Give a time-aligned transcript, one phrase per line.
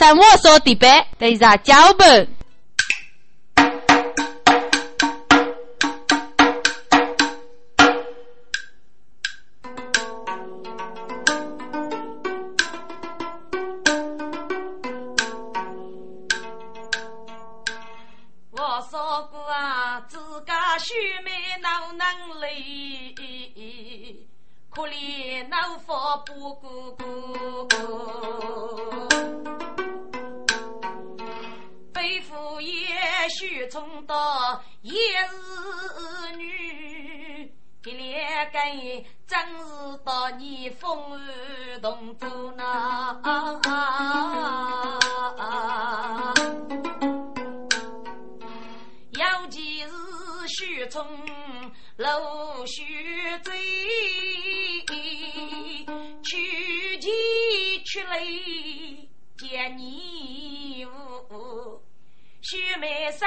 [0.00, 2.26] 生活说的白，对啥脚本？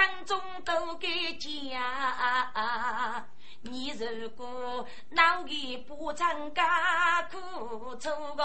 [0.03, 1.07] 妹心中都该
[1.39, 3.25] 讲。
[3.61, 8.43] 你如果脑里不曾加苦楚个。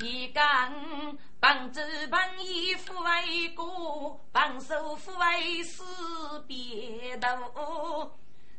[0.00, 0.72] 一讲
[1.38, 1.80] 帮助
[2.10, 5.84] 帮义父为国，帮手父为死
[6.46, 8.10] 别头，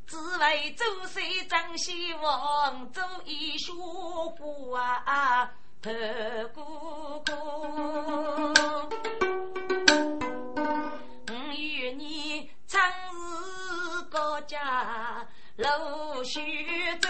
[0.05, 3.71] 只为周岁张希望，周一学
[4.37, 5.51] 不啊
[5.87, 5.93] 头
[6.53, 7.33] 哥哥。
[11.29, 16.41] 我与你曾是高家陆续
[16.99, 17.07] 追。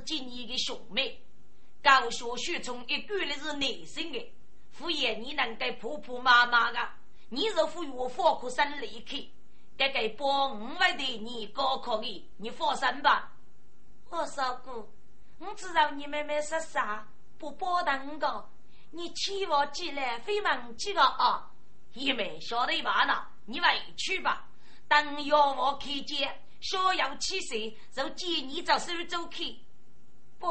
[0.00, 1.20] 当日今年的兄妹，
[1.82, 4.32] 高说许从一句的是内心的，
[4.72, 6.78] 敷衍你能给婆婆妈妈的，
[7.28, 9.22] 你若服我放苦生离开，
[9.76, 13.32] 该给帮五万的你高考的，你放心吧。
[14.08, 14.90] 我说过。
[15.38, 17.08] 我知道你妹妹是啥，
[17.38, 18.48] 不包等个，
[18.90, 21.50] 你千万记来非忘记个啊！
[21.94, 23.66] 姨妹晓得一把呢，你委
[23.96, 24.46] 屈吧。
[24.86, 29.56] 等要我看见，逍遥七岁，就见你找苏州去。
[30.40, 30.46] 不，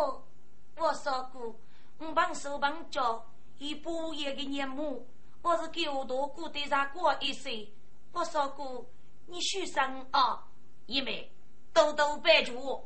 [0.77, 1.55] 我说过，
[1.97, 3.25] 我帮手帮脚，
[3.57, 5.07] 以半夜的年母，
[5.41, 7.73] 我是给我多过对上过一岁。
[8.11, 8.85] 我说过，
[9.25, 10.43] 你许生啊，
[10.85, 11.31] 姨妹，
[11.73, 12.83] 多多拜祝。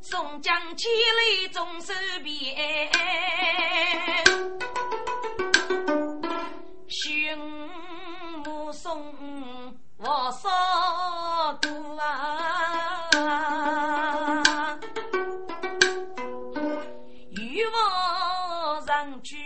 [0.00, 1.92] 宋江千里总是
[2.24, 2.92] 边，
[6.88, 7.38] 寻
[8.44, 9.14] 母送
[9.98, 10.48] 我少
[11.62, 12.91] 姑啊，
[17.30, 19.36] 欲望上去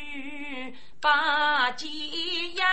[1.00, 2.66] 把鸡养。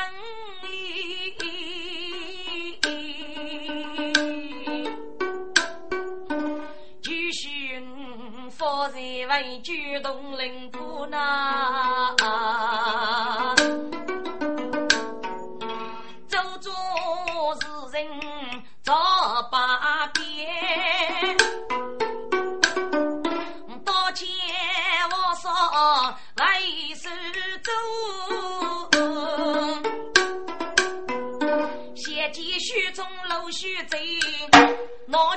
[8.84, 12.16] 我在为举动领布呐，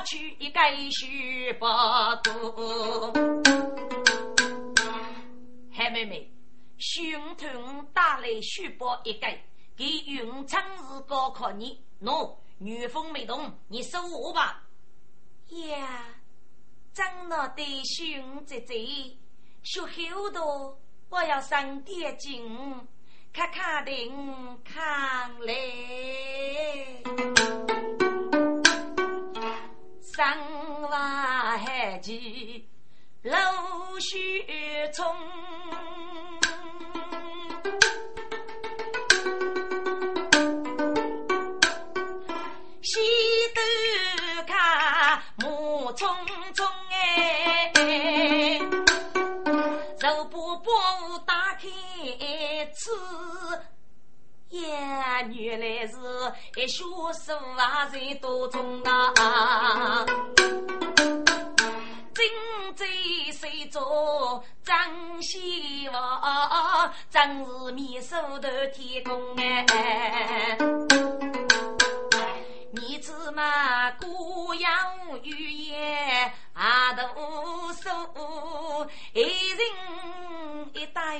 [0.09, 0.59] 去一个
[0.89, 3.11] 许八度，
[5.69, 6.31] 海妹妹，
[6.77, 9.27] 兄团打来许包一个，
[9.75, 14.63] 给云昌市高考你，喏，女风没动，你收我吧。
[15.49, 16.05] 呀，
[16.93, 18.77] 长老的兄姐姐，
[19.61, 20.79] 学好多，
[21.09, 22.87] 我要上点劲，
[23.33, 23.91] 看看的
[24.63, 25.53] 看来。
[30.17, 30.35] 山
[30.89, 30.97] 外
[31.59, 32.67] 海起
[33.21, 33.31] 露
[33.99, 34.17] 雪
[34.91, 35.05] 冲，
[42.81, 42.99] 西
[43.53, 43.61] 头
[44.47, 45.45] 看马
[45.93, 46.09] 匆
[46.55, 47.71] 匆哎，
[49.99, 51.67] 肉不饱打开
[52.73, 52.89] 吃。
[54.51, 55.97] 呀，原来是
[56.55, 56.83] 一学
[57.13, 60.05] 书啊，在多中啊！
[62.13, 62.25] 正
[62.75, 62.85] 在
[63.33, 70.57] 谁做张希望，真是面手头天公哎！
[72.79, 74.69] 你子嘛孤养
[75.23, 77.01] 玉叶阿读
[77.73, 77.89] 书，
[79.13, 79.59] 一人
[80.73, 81.19] 一袋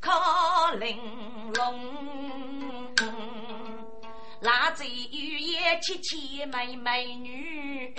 [0.00, 2.94] 靠玲珑。
[4.40, 7.94] 那在玉叶凄凄美美女。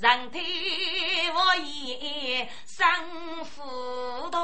[0.00, 0.40] 人体
[1.34, 4.39] 我也生浮动，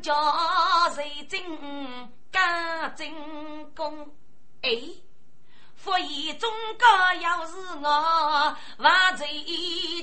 [0.00, 1.40] 张家瑞真
[2.30, 3.12] 干真
[3.74, 4.08] 功，
[4.62, 4.70] 哎，
[5.74, 9.26] 佛言中国要是我，万岁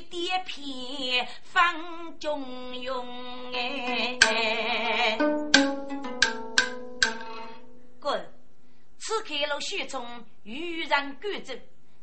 [0.10, 5.18] 点片方中用哎。
[8.00, 8.34] 滚！
[9.00, 11.60] 此刻了许从愚人举证，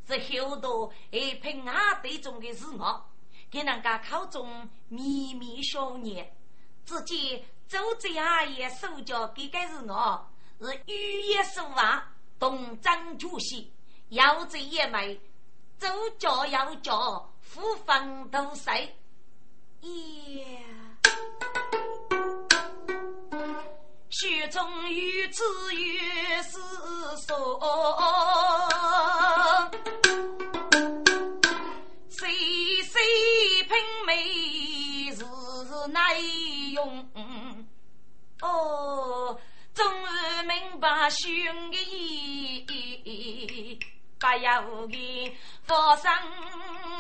[0.09, 3.05] 是后头一平阿对中的是我。
[3.51, 6.35] 给人家口中秘密小言，
[6.85, 7.45] 只见
[7.75, 10.31] 周贼阿爷手脚给个是我，
[10.61, 12.07] 是语言书法，
[12.39, 13.73] 动张出息，
[14.11, 15.19] 要贼也美，
[15.77, 18.81] 左脚右脚，呼风都塞，
[19.81, 19.91] 呀！
[24.09, 25.43] 雪中有知
[25.75, 26.61] 有是
[27.27, 27.61] 说。
[35.87, 36.19] 耐
[36.73, 37.07] 用
[38.45, 39.41] 哦，
[39.73, 40.07] 终于
[40.47, 41.31] 明白兄
[41.71, 42.63] 的意，
[44.19, 46.13] 不要给佛生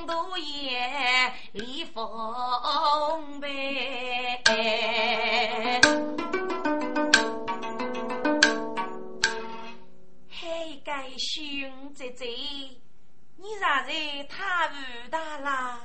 [0.06, 4.40] 多言离风呗。
[10.30, 12.24] 嘿，该兄姐姐，
[13.36, 13.92] 你咋在
[14.30, 14.72] 太武
[15.10, 15.78] 大啦？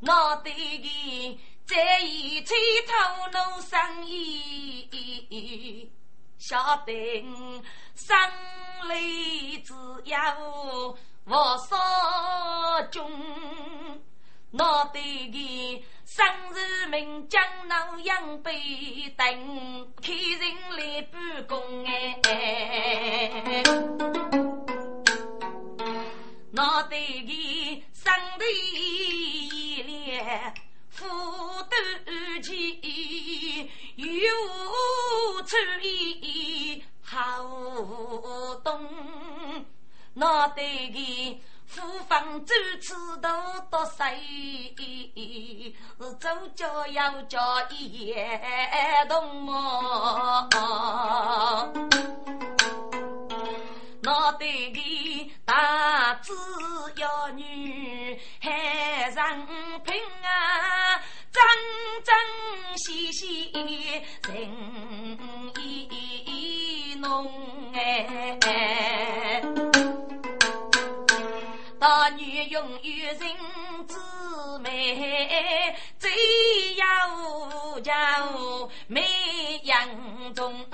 [0.00, 1.38] 我对的
[1.68, 2.54] 这一切
[2.86, 2.92] 头
[3.30, 5.92] 脑生意，
[6.38, 7.22] 晓得
[7.94, 8.18] 生
[8.88, 8.96] 来
[9.62, 9.74] 只
[10.06, 11.78] 有我所
[12.90, 13.12] 中。
[14.52, 18.50] 我对的生日名将那样被
[19.14, 20.10] 等，客
[20.40, 22.18] 人来办公哎。
[26.56, 28.42] 我对的生日。
[31.08, 31.14] 富
[31.62, 31.74] 斗
[32.42, 34.06] 气，有
[35.42, 37.42] 主意好
[38.62, 38.84] 动，
[40.12, 43.28] 脑袋里富方周次都
[43.70, 44.74] 多谁？
[45.98, 47.40] 是左脚右脚
[47.70, 48.14] 一
[49.08, 50.46] 动么？
[54.08, 56.32] 脑袋里大子
[56.96, 59.46] 要女，海上
[59.84, 60.98] 平啊，
[61.30, 61.44] 真
[62.02, 62.16] 真
[62.78, 64.48] 细细人
[65.60, 67.30] 意浓
[67.74, 69.42] 哎。
[71.78, 76.10] 大女永远人姊妹，最
[76.76, 77.92] 要叫
[78.86, 79.04] 美
[79.64, 79.86] 养
[80.34, 80.66] 中。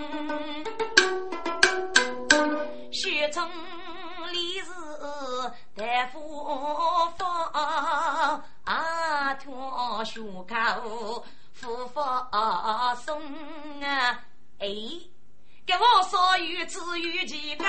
[3.04, 3.46] 雪中
[4.32, 4.70] 里是
[5.76, 6.42] 大夫
[7.18, 13.20] 方，啊，脱血口复发松
[13.82, 14.25] 啊！
[14.58, 14.66] 哎，
[15.66, 17.64] 给我说有子有几个？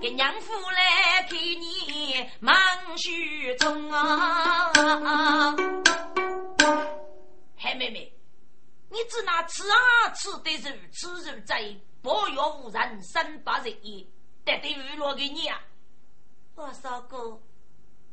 [0.00, 2.52] 给娘夫来看你忙
[2.98, 5.54] 雪中啊！
[7.58, 8.12] 黑妹妹，
[8.90, 11.62] 你只拿吃啊吃的肉，吃肉在。
[12.02, 14.04] 保佑无人生百日夜，
[14.44, 15.62] 得得娱乐给你啊！
[16.56, 17.40] 我说哥，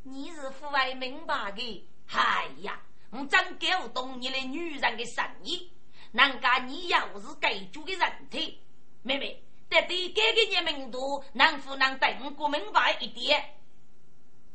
[0.04, 1.90] 你是户外明白的。
[2.12, 2.80] 哎呀，
[3.10, 5.72] 我真搞不懂你的女人的生意。
[6.12, 8.62] 人家你又是该主的人体，
[9.02, 13.56] 妹妹，得得给给你名度，能不能对我明白一点？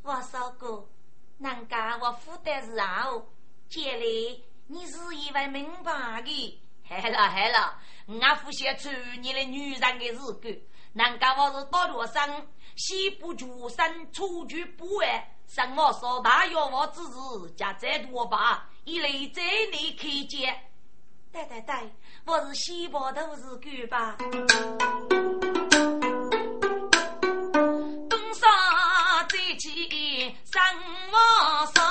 [0.03, 0.88] 我说哥，
[1.38, 3.26] 人家我负担是好，
[3.69, 6.61] 姐里你是一位明白的。
[6.87, 7.79] 嗨了嗨了，
[8.21, 10.62] 俺父写出你的女人的日子，
[10.93, 20.55] 人家我是大学生，西部出身，出去不完，生我说大约我只是加再多吧，一来在内看见。
[21.33, 21.75] 对对对，
[22.26, 24.14] 我是西部都是狗吧？
[28.11, 28.47] 东山
[29.31, 30.62] 再起生
[31.11, 31.17] 我
[31.75, 31.83] 山，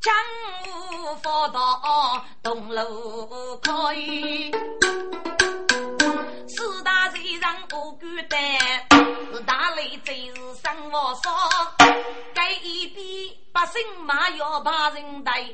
[0.00, 0.14] 江
[0.64, 3.70] 湖佛道东楼开，
[6.48, 8.40] 四大罪人我孤单，
[9.30, 11.30] 是大雷贼是生活少，
[12.32, 13.04] 该一边
[13.52, 15.44] 百姓马要把人带，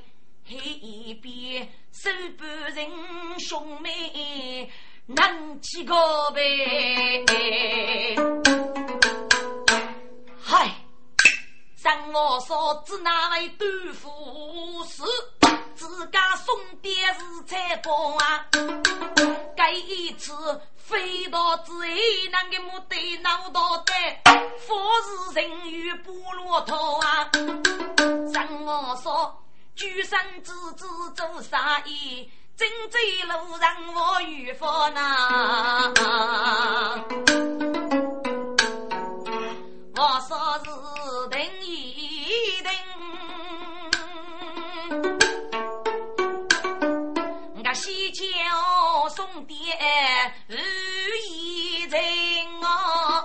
[0.49, 2.89] 黑一边手半人
[3.41, 4.71] 兄妹
[5.07, 5.93] 能几个
[6.31, 7.25] 呗？
[12.17, 15.03] 我说，只那位杜甫是
[15.75, 18.47] 自家送爹是才宝啊！
[19.55, 20.33] 这一次
[20.77, 21.79] 飞到之后，
[22.33, 23.93] 那个木对脑道的，
[24.67, 27.29] 佛是人与不落头啊！
[28.33, 29.37] 让我说，
[29.75, 32.31] 举身之子做啥意？
[32.57, 35.93] 真走路让我遇佛呐！
[39.99, 41.86] 我说是等一
[49.45, 49.57] 爹
[50.47, 50.57] 如
[51.29, 52.01] 意人
[52.63, 53.23] 啊，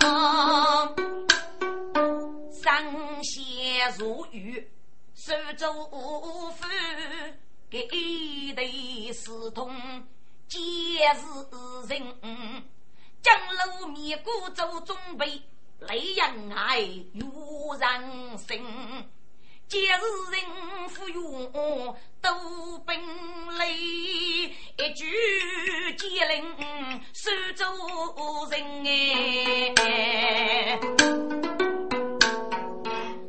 [2.61, 4.67] 上仙如玉，
[5.13, 6.67] 苏州府
[7.69, 9.73] 给一对私通
[10.47, 10.59] 皆
[11.13, 11.21] 是
[11.87, 12.03] 人，
[13.21, 15.41] 江楼面鼓做准备。
[15.87, 17.25] 雷人爱有
[17.79, 18.63] 人心，
[19.71, 21.49] 今日人富用
[22.21, 25.05] 都本领，一句
[25.97, 26.43] 接令
[27.13, 27.63] 苏州
[28.49, 28.61] 人
[29.77, 30.77] 哎，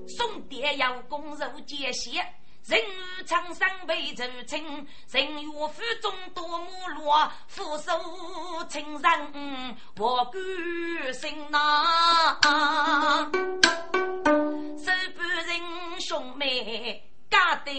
[0.09, 2.42] 送爹要攻入界限。
[2.67, 7.93] 人如苍生被仇情，人如腹中多母落，俯首
[8.69, 10.39] 情人我孤
[11.13, 12.39] 身呐。
[14.79, 15.61] 手半人
[16.01, 17.75] 兄妹家对，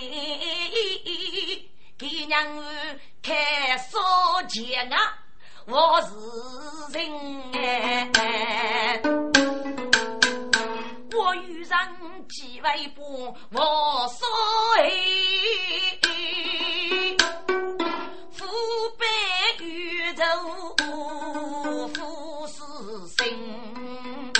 [1.97, 3.97] 给娘儿开烧
[4.49, 5.17] 钱啊，
[5.65, 6.09] 我是
[6.99, 9.12] 人。
[12.03, 14.27] 我遇上几位不我所
[18.31, 18.45] 父
[18.97, 19.05] 辈
[19.65, 20.23] 宇宙
[21.93, 22.61] 父是
[23.07, 24.33] 心。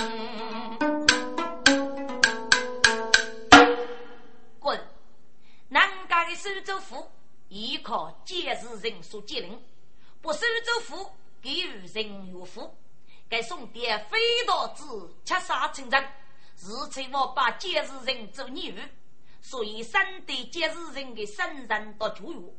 [4.58, 4.78] 滚！
[5.68, 7.10] 南家的苏州府
[7.48, 9.58] 依靠监视人所接令，
[10.20, 12.76] 不苏州府给予人有福，
[13.28, 16.04] 该送点飞刀子切杀村人。
[16.56, 18.88] 是称我把监视人做女儿，
[19.40, 22.52] 所以三对监视人的身人到教育，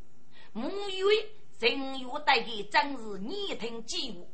[0.53, 4.29] 母为人员带给真是逆听机务。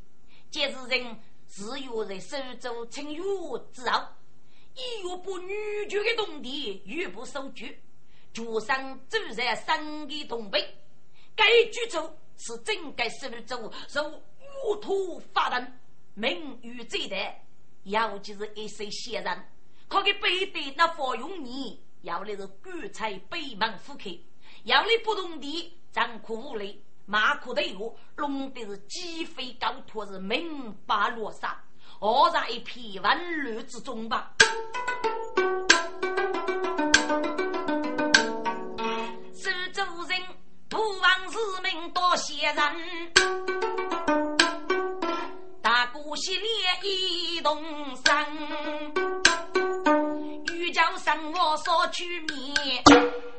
[0.50, 3.22] 监视人是有在苏州称誉
[3.72, 4.08] 之后，
[4.76, 5.54] 一月不女
[5.88, 7.80] 眷的动地，绝不受拘，
[8.34, 10.76] 就上走在三个东北。
[11.36, 14.22] 该举措是整个苏州受
[14.66, 15.80] 沃土发展，
[16.14, 17.16] 名誉最大。
[17.84, 19.46] 尤其是一些闲人，
[19.88, 24.10] 可给背对那佛用你，要的是棺材北门户口，
[24.64, 31.60] 要的不同的张苦无力，马苦的有，弄的是鸡飞狗跳，是明白落沙，
[32.00, 34.34] 何在一片混乱之中吧？
[39.34, 40.22] 苏州人
[40.70, 43.81] 不忘是民多闲人。
[45.94, 46.48] 呼吸烈
[46.84, 47.64] 一动
[47.96, 48.14] 身，
[50.54, 52.84] 欲叫生我所取灭，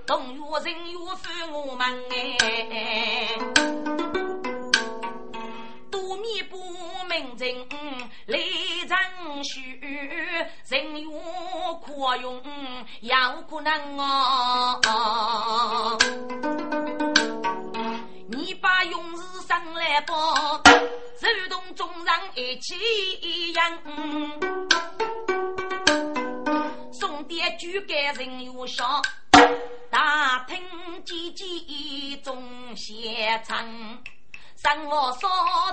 [0.07, 2.05] 动月人月负我们
[2.41, 3.29] 哎，
[5.91, 6.57] 多面不
[7.09, 7.69] 明人
[8.27, 8.39] 来
[8.89, 8.97] 争
[9.43, 9.61] 取，
[10.69, 11.09] 人月
[11.85, 12.43] 可用
[13.01, 13.15] 有
[13.49, 14.81] 可能啊，
[18.29, 20.63] 你把勇士上来报。
[21.33, 23.79] 手动众人一起样，
[26.93, 29.01] 送点酒给人又少，
[29.91, 30.63] 大厅
[31.05, 33.67] 几几众先唱，
[34.57, 35.29] 上我烧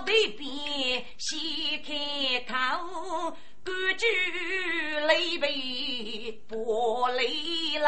[0.06, 0.48] 对边
[1.18, 1.38] 先
[1.84, 3.36] 开口，
[3.66, 4.06] 规矩
[5.08, 7.28] 累背不累
[7.74, 7.84] 人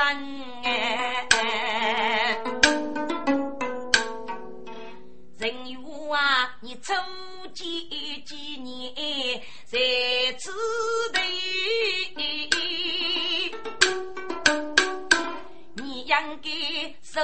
[0.63, 2.37] 哎，
[5.39, 5.79] 人有
[6.11, 6.51] 哇！
[6.59, 6.93] 你走
[7.53, 7.87] 几
[8.23, 9.77] 几年才
[10.37, 10.51] 知
[11.13, 11.21] 道？
[15.75, 16.49] 你应该
[17.01, 17.21] 首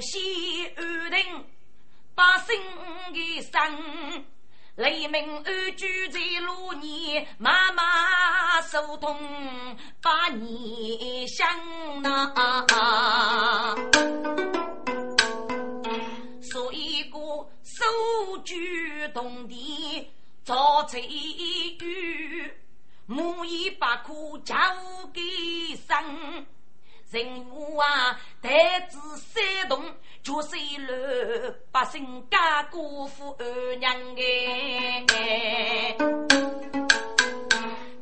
[0.00, 0.22] 先
[0.74, 1.44] 安定
[2.14, 2.58] 把心
[3.12, 4.24] 给生，
[4.76, 11.46] 雷鸣安居在路，你妈妈疏痛把你想
[12.00, 12.32] 那，
[16.50, 17.50] 所以过。
[17.80, 20.06] 手举动地
[20.44, 22.52] 造财雨，
[23.06, 24.54] 母以把苦交
[25.14, 25.22] 给
[25.88, 26.44] 生。
[27.10, 29.82] 人物啊，太子山动，
[30.22, 30.56] 就是
[30.86, 35.96] 了百姓家姑父二娘哎。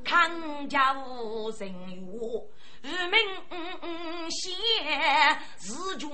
[0.04, 2.50] 康家无人物，
[2.88, 3.18] 愚民
[4.30, 6.08] 先自觉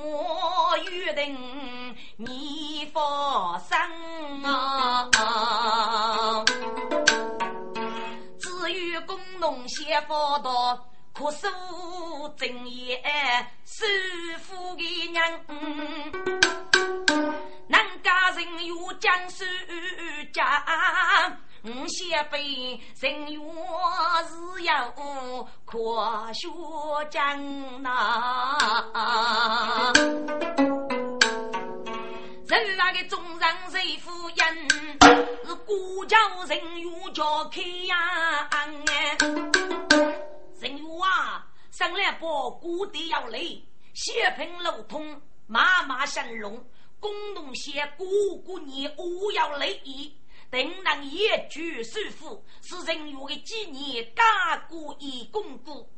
[0.90, 5.08] 约定你发生啊。
[8.40, 10.84] 至于工农先发到。
[11.16, 11.48] 可守
[12.36, 13.00] 正业，
[13.64, 13.86] 守
[14.42, 15.22] 富的娘，
[17.68, 19.46] 男家人有江山
[20.32, 20.42] 家，
[21.64, 24.90] 五先辈人有是要
[25.64, 26.46] 科学
[27.10, 28.58] 讲呐。
[32.46, 34.68] 人那个中人谁夫人，
[35.46, 38.50] 是国家人有叫开呀。
[40.60, 46.62] 人有啊，生来不孤地要累，血盆路通，妈妈生龙，
[47.00, 49.80] 公农些姑姑你我要累，
[50.50, 55.88] 定能一举收复，是人有的纪念，家国以功过，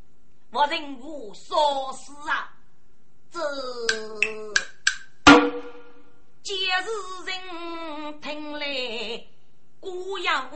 [0.50, 2.52] 我人无所思啊，
[3.30, 3.40] 这
[6.42, 6.88] 节日
[7.26, 8.66] 人听来
[9.80, 10.50] 孤要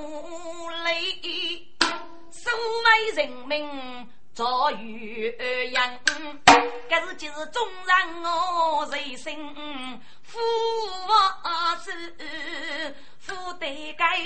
[0.85, 1.67] 累。
[2.33, 2.49] 守
[2.85, 4.09] 卫人民
[4.41, 5.31] 遭遇
[5.75, 6.01] 殃，
[6.89, 9.55] 这是今日众人我人心，
[10.23, 10.39] 富
[11.85, 14.17] 是富得该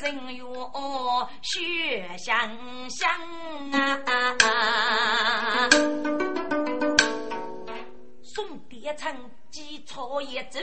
[0.00, 3.10] 人哟血香香
[3.72, 5.68] 啊！
[8.22, 10.60] 送爹成几错一走，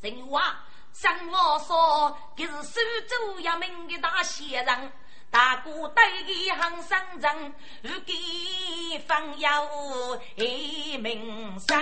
[0.00, 4.90] 人话生我说，这是苏州衙门的大先生。
[5.30, 9.68] 大哥对一行生人，如给方要
[10.36, 11.76] 一名声。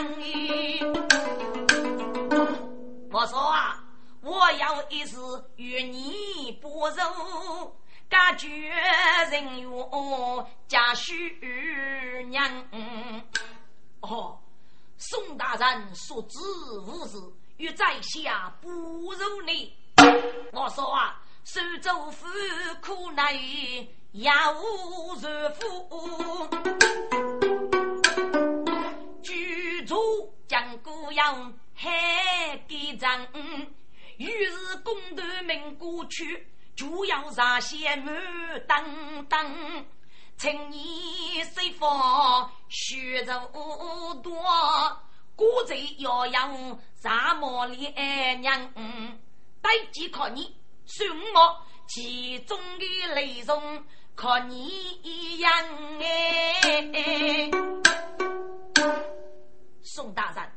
[3.10, 3.82] 我说啊，
[4.20, 5.16] 我要一时
[5.54, 7.76] 与你不柔，
[8.08, 8.48] 感觉
[9.30, 12.64] 人缘家婿娘。
[14.00, 14.38] 哦，
[14.98, 16.38] 宋大人说知
[16.84, 17.16] 无事，
[17.58, 19.72] 与在下不如你。
[20.52, 21.22] 我说啊。
[21.48, 22.26] 苏州府
[22.82, 23.32] 苦难
[24.10, 24.28] 也
[24.60, 26.48] 无人夫，
[29.22, 29.96] 居住
[30.48, 33.28] 将孤阳海给人，
[34.16, 38.12] 于是公断命过去，就要上线满
[38.66, 39.86] 等等，
[40.36, 41.88] 请你随风
[42.68, 44.42] 血肉多，
[45.36, 47.86] 国贼要养沙漠里
[48.40, 48.68] 娘，
[49.62, 50.52] 待即靠你。
[50.86, 54.68] 送我其中的内容，可你
[55.02, 55.52] 一样
[56.00, 57.50] 哎。
[59.82, 60.52] 宋大人，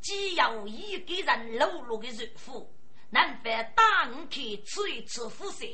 [0.00, 2.72] 既有一个人露露的肉腹，
[3.10, 5.66] 能否打五天吃一吃腹食？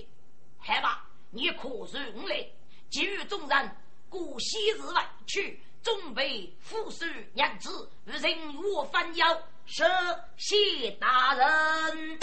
[0.58, 2.48] 好吧，你可容来，
[2.90, 3.76] 给予众人
[4.08, 8.22] 过昔日委屈，准备富庶娘子，人
[8.56, 9.24] 我分忧，
[9.66, 9.84] 是
[10.36, 12.18] 谢大人。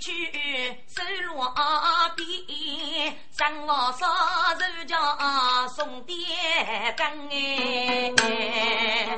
[0.00, 0.10] 去
[0.88, 1.00] 收
[1.32, 1.54] 罗
[2.16, 4.04] 边，生我少
[4.58, 4.96] 肉叫
[5.68, 6.16] 送爹
[6.96, 7.06] 羹
[8.16, 9.16] 哎，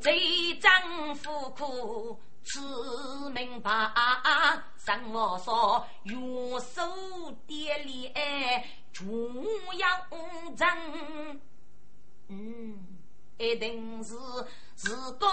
[0.00, 2.58] 贼张夫苦吃
[3.32, 3.70] 明白，
[4.84, 6.14] 生我少月
[6.60, 9.42] 收爹脸，主
[9.78, 9.88] 要
[10.54, 11.40] 真，
[12.28, 12.78] 嗯，
[13.38, 14.14] 一定是
[14.74, 15.26] 自个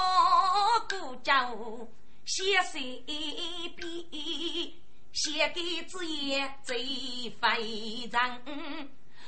[0.90, 1.92] 过家务
[2.24, 3.04] 写水
[3.76, 8.42] 笔，写给子爷最非常。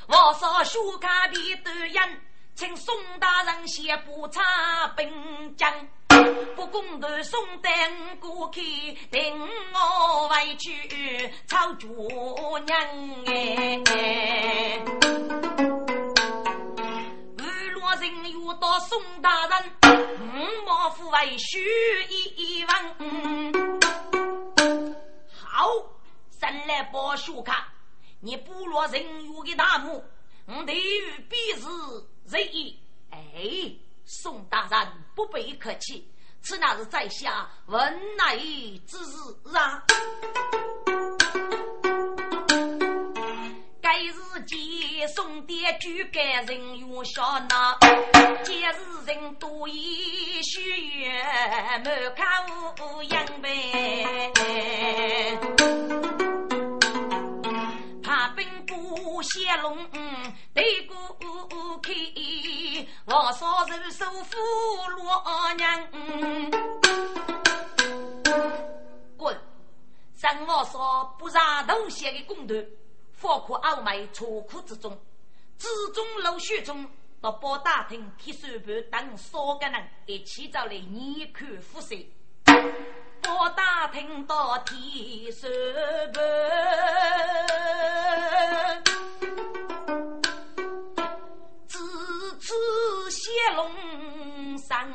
[0.08, 2.22] 我说书卡的导演，
[2.56, 5.70] 请宋大人写不差本将，
[6.56, 9.22] 不公的宋丹过去，等
[9.74, 11.88] 我回去操主
[12.66, 12.78] 娘
[13.26, 13.82] 哎。
[17.38, 19.74] 日落人又到宋大人。
[20.66, 21.60] 莫夫为许
[22.10, 22.74] 一问，
[25.32, 25.70] 好，
[26.40, 27.72] 生来报书卡，
[28.20, 30.04] 你部落人员的大幕，
[30.46, 31.68] 我对于必是
[32.28, 32.80] 仁义，
[34.06, 36.08] 宋大人不必客气，
[36.42, 39.84] 此乃是在下文乃之日啊。
[43.82, 44.13] 该日
[44.48, 47.78] 见宋爹举该人用笑纳，
[48.44, 52.46] 今日人多已许愿，满看
[52.80, 54.32] 无样呗。
[59.13, 59.78] 怕兵不泄龙
[60.54, 60.95] 对过
[61.82, 61.93] 开，
[63.06, 64.38] 王少人收俘
[64.95, 65.88] 罗娘。
[69.15, 69.38] 滚！
[70.15, 72.56] 三王少不让东西的公头。
[73.21, 74.99] 包括傲眉错苦之中，
[75.58, 76.86] 之中陆续中
[77.21, 78.47] 到包大厅替手
[78.91, 82.06] 盘等三个人一起找来严看复审。
[83.28, 85.48] 我打听到替手
[86.14, 86.24] 盘，
[91.68, 91.78] 字
[92.40, 92.54] 字
[93.12, 94.88] 写龙三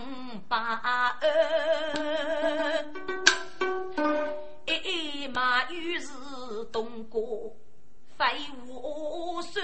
[0.48, 1.12] 八二，
[4.84, 6.08] 一马于是
[6.72, 7.54] 东过。
[8.16, 8.24] 废
[8.66, 9.62] 我说，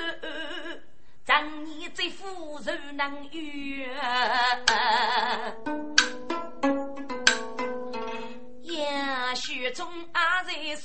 [1.24, 3.90] 张你这夫人能怨？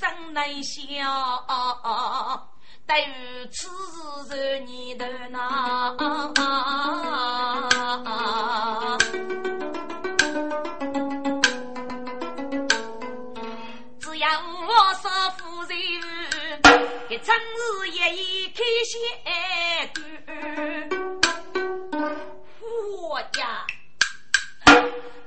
[0.00, 0.80] 生内笑，
[2.86, 3.68] 待于此
[4.34, 5.94] 日你的那。
[17.22, 18.98] 生日夜已开先
[21.90, 22.02] 官，
[22.98, 23.44] 我呀，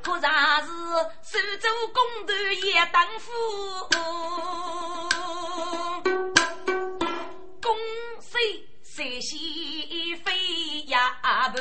[0.04, 0.68] 可啥是
[1.24, 2.34] 手州公头
[2.66, 3.32] 也当夫，
[7.62, 7.74] 公
[8.20, 11.00] 谁谁喜飞呀
[11.54, 11.58] 不？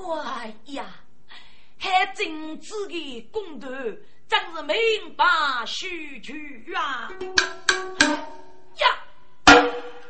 [0.00, 0.24] 我
[0.66, 0.86] 呀，
[1.76, 3.68] 还真子的公头。
[4.26, 4.74] 真是明
[5.16, 5.24] 白
[5.66, 7.10] 须臾啊！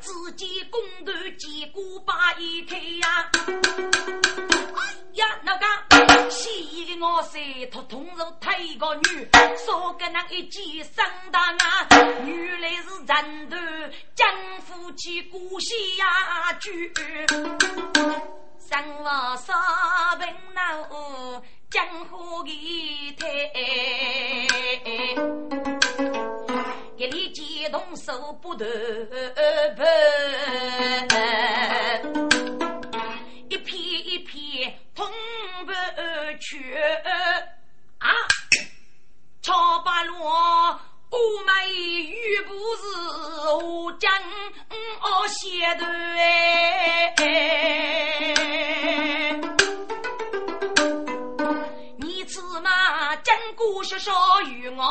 [0.05, 3.31] 只见公头见过把一开呀！
[4.77, 5.67] 哎呀，那个
[6.31, 9.27] 西的我是托通肉推个女，
[9.65, 11.89] 说个那一见生大啊，
[12.27, 13.57] 原来是人头
[14.15, 14.29] 江
[14.61, 16.93] 夫妻姑息呀聚，
[18.59, 21.43] 生我杀平闹。
[21.71, 23.27] 江湖一台，
[26.97, 28.65] 给你激动手不得
[29.75, 29.83] 不，
[33.49, 33.77] 一片
[34.07, 35.05] 一片痛
[35.67, 35.73] 不
[36.41, 36.73] 去
[37.99, 38.11] 啊！
[39.43, 42.87] 超八路乌梅雨不是
[43.57, 44.11] 我将
[45.03, 47.15] 我写的哎。
[53.57, 54.13] 姑说说
[54.49, 54.83] 与我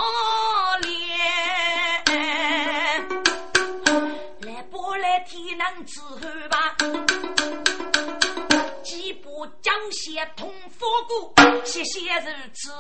[10.36, 11.34] 通佛骨，
[11.66, 12.72] 谢谢如此，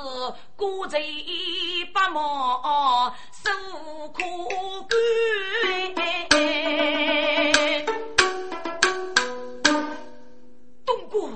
[0.55, 0.99] 孤贼
[1.93, 3.51] 不毛受
[4.09, 4.21] 苦
[4.87, 4.97] 干。
[10.85, 11.29] 东姑，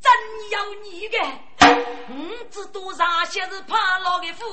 [0.00, 0.10] 真
[0.50, 1.18] 有你的！
[2.10, 4.44] 五子多上些是怕老的夫，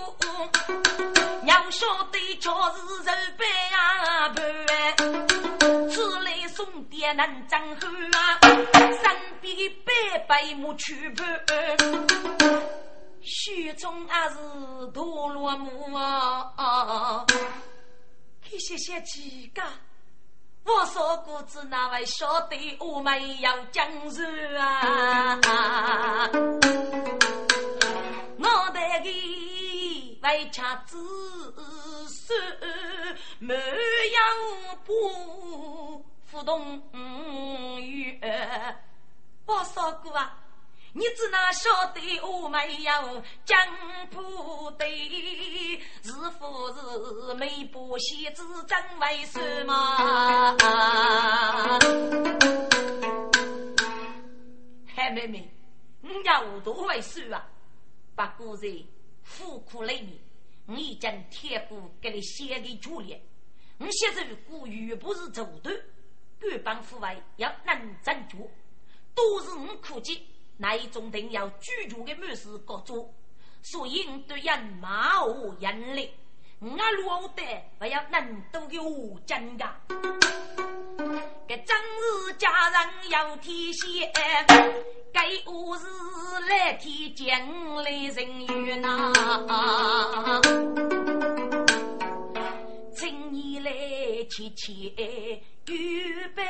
[1.44, 4.30] 娘晓得却是人背啊
[6.60, 11.26] 送爹能张口啊，身边白白木去伴，
[13.22, 14.36] 雪中也是
[14.94, 17.26] 陀螺木啊，
[18.58, 19.64] 谢谢几个。
[20.66, 24.26] 我说姑子哪位晓得我们要江山
[24.60, 26.30] 啊？
[28.38, 29.10] 我的个
[30.24, 30.98] 为恰子
[32.10, 36.82] 孙没有不不动
[37.82, 38.20] 于，
[39.46, 40.38] 我说过啊。
[40.92, 43.58] 你只那晓得我没有江
[44.10, 45.08] 浦队，
[46.02, 50.58] 是否是没把戏子真为什么？
[54.96, 55.48] 嗨，妹妹，
[56.02, 57.48] 你要多为数啊！
[58.16, 58.68] 不过在
[59.38, 60.20] 苦苦里面，
[60.66, 63.22] 我已经贴过给你写的作业。
[63.78, 65.72] 我写着古语不是走的，
[66.42, 68.40] 官帮府外要认真做，
[69.14, 70.26] 都是我苦记。
[70.58, 73.14] 那一种定要居住的模式各做，
[73.62, 76.12] 所以我对人马虎严厉，
[76.60, 77.44] 我老的
[77.78, 79.74] 不要能都有真噶。
[81.48, 81.78] 这正
[82.28, 84.12] 是家人要提携，
[85.14, 85.86] 该我是
[86.50, 89.14] 来提将来人缘呐。
[92.98, 93.72] 请你来
[94.30, 96.44] 切切预备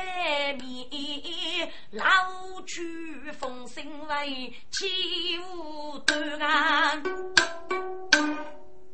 [0.54, 7.02] 面，老去风声为起舞端啊！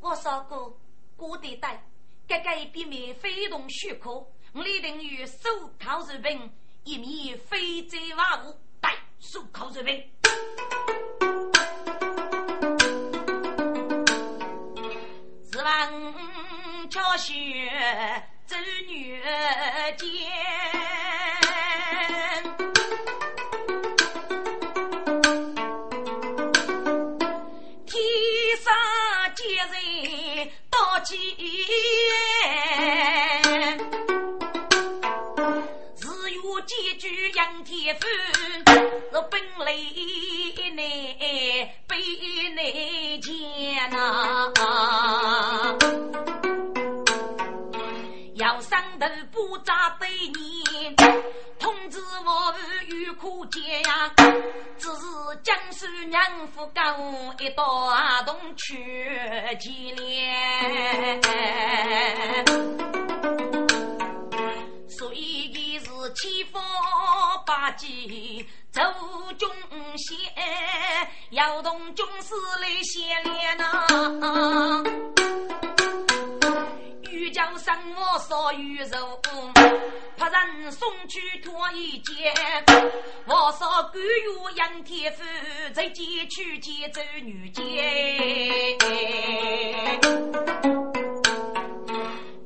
[0.01, 0.77] 我说过，
[1.17, 1.81] 过得带，
[2.27, 4.11] 这个一面非同许可，
[4.53, 6.51] 我一定与手铐入兵，
[6.83, 10.11] 一面非贼万物，带手铐入兵。
[15.53, 16.15] 是望。
[16.89, 17.35] 巧学
[18.47, 18.55] 走
[18.87, 19.21] 女
[19.99, 20.07] 间，
[27.87, 28.01] 天
[28.63, 28.73] 上
[29.35, 31.45] 接人到几眼，
[35.99, 38.09] 日月几句仰天飞，
[38.65, 39.75] 是本来
[40.71, 40.79] 内
[41.89, 41.97] 被
[42.51, 44.53] 内见呐。
[48.99, 50.95] 头不扎对你，
[51.59, 52.55] 通知我
[52.87, 54.11] 与苦见呀，
[54.79, 57.93] 只是江苏娘夫跟我一道
[58.25, 58.75] 同去
[59.61, 61.23] 见面，
[64.89, 66.63] 所以是千方
[67.47, 68.81] 百计走
[69.39, 69.49] 中
[69.97, 70.17] 线，
[71.31, 75.16] 要同军师来相连呐。
[78.29, 79.21] 烧鱼肉，
[80.17, 82.35] 派人送去脱衣间。
[83.25, 85.23] 我烧甘愿杨天夫，
[85.73, 87.65] 在街去见走女间。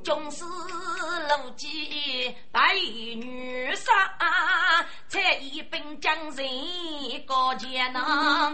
[0.05, 0.45] 总是
[1.31, 1.71] 路见
[2.51, 3.93] 白衣女杀，
[5.07, 6.45] 才一兵将人
[7.25, 8.53] 高见呐。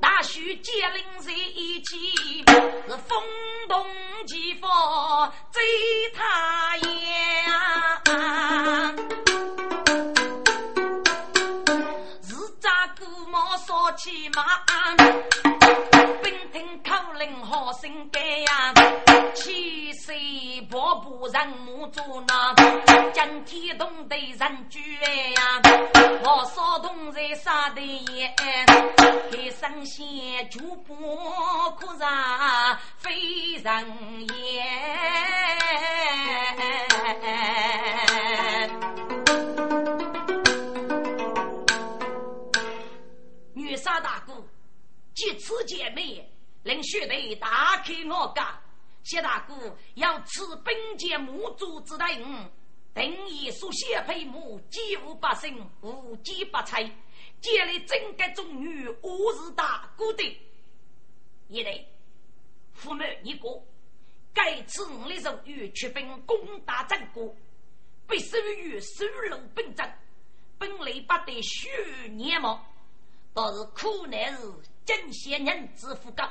[0.00, 3.22] 大徐接令在一起，是风
[3.68, 3.86] 动
[4.26, 4.70] 起风
[5.52, 5.62] 最
[6.14, 8.02] 他呀。
[12.22, 14.42] 日扎古毛烧起马，
[16.98, 18.74] 口令好心改呀。
[19.34, 22.54] 七岁婆婆人母做那，
[23.12, 24.94] 将天动的人居
[25.34, 25.60] 呀。
[26.22, 28.34] 我烧东在沙的烟，
[29.30, 30.94] 给神仙就不
[31.78, 33.12] 可让非
[33.62, 34.66] 人言。
[43.54, 44.32] 女杀大姑，
[45.14, 46.28] 借此姐妹，
[46.62, 48.60] 令血队大开我家。
[49.04, 49.54] 谢大姑
[49.94, 52.50] 要赐兵节母祖之等，
[52.94, 56.82] 定以书写配母，几无百姓，无几百财，
[57.40, 60.38] 建立整个中女，我是大姑的。
[61.48, 61.88] 一类
[62.74, 63.48] 父母一个，
[64.34, 67.34] 该次五的荣誉出兵攻打郑国，
[68.06, 69.90] 被授予收入兵长，
[70.58, 71.68] 本来不得许
[72.10, 72.62] 年貌，
[73.32, 74.52] 倒是苦难是
[74.84, 76.30] 真些人之福高。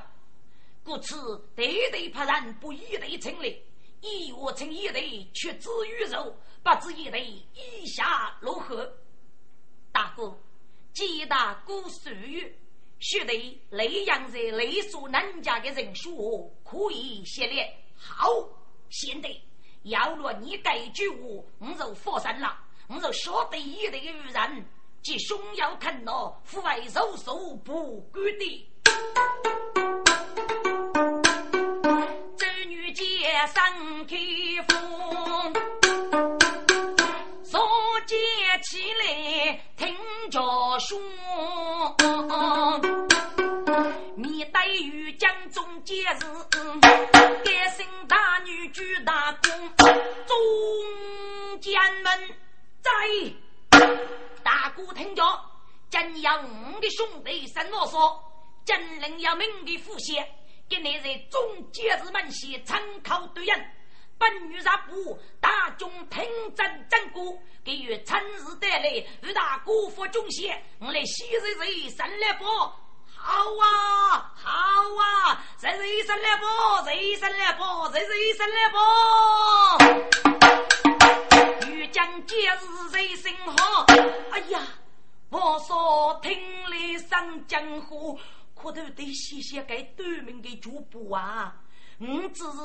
[0.88, 3.62] 故此，对对派人不一队成立，
[4.00, 8.90] 以我成一队却之于肉，不知一队意下如何？
[9.92, 10.34] 大哥，
[10.94, 12.56] 既大姑属于，
[13.00, 17.60] 须得雷阳在雷所南家的人数可以协力。
[17.98, 18.30] 好，
[18.90, 19.30] 现在
[19.84, 22.58] 要若你这句话，我就放心了。
[22.88, 24.66] 我就晓得一队的人，
[25.04, 28.72] 即胸要看到，父爱肉手不管的。
[33.48, 34.16] 三开
[34.68, 35.54] 封，
[37.44, 37.60] 坐
[38.06, 38.16] 接
[38.64, 39.94] 起来听
[40.32, 40.40] 着
[40.80, 40.98] 说，
[44.16, 46.26] 你待遇江中节日，
[47.44, 49.52] 该姓大女举大功，
[50.26, 51.74] 中间
[52.04, 52.36] 门
[52.82, 52.90] 在
[54.44, 55.24] 大姑听着，
[55.90, 58.24] 真要五的兄弟三我说，
[58.66, 60.26] 真能要命的父先。
[60.70, 63.72] 今日在中节日门前参考对人，
[64.18, 66.22] 本欲入部大众听
[66.56, 68.90] 真真故，给予趁日带来
[69.22, 72.46] 与大姑父中谢，我来喜日日生来不？
[73.16, 76.46] 好啊，好啊，日日生来不？
[76.90, 77.64] 日生来不？
[77.94, 78.70] 日日生来
[81.64, 81.68] 不？
[81.72, 83.86] 欲将节日日生好，
[84.32, 84.60] 哎呀，
[85.30, 86.38] 我说听
[86.70, 88.20] 来上江湖。
[88.62, 91.56] 可都得谢谢给对面的主播啊！
[92.00, 92.58] 我只是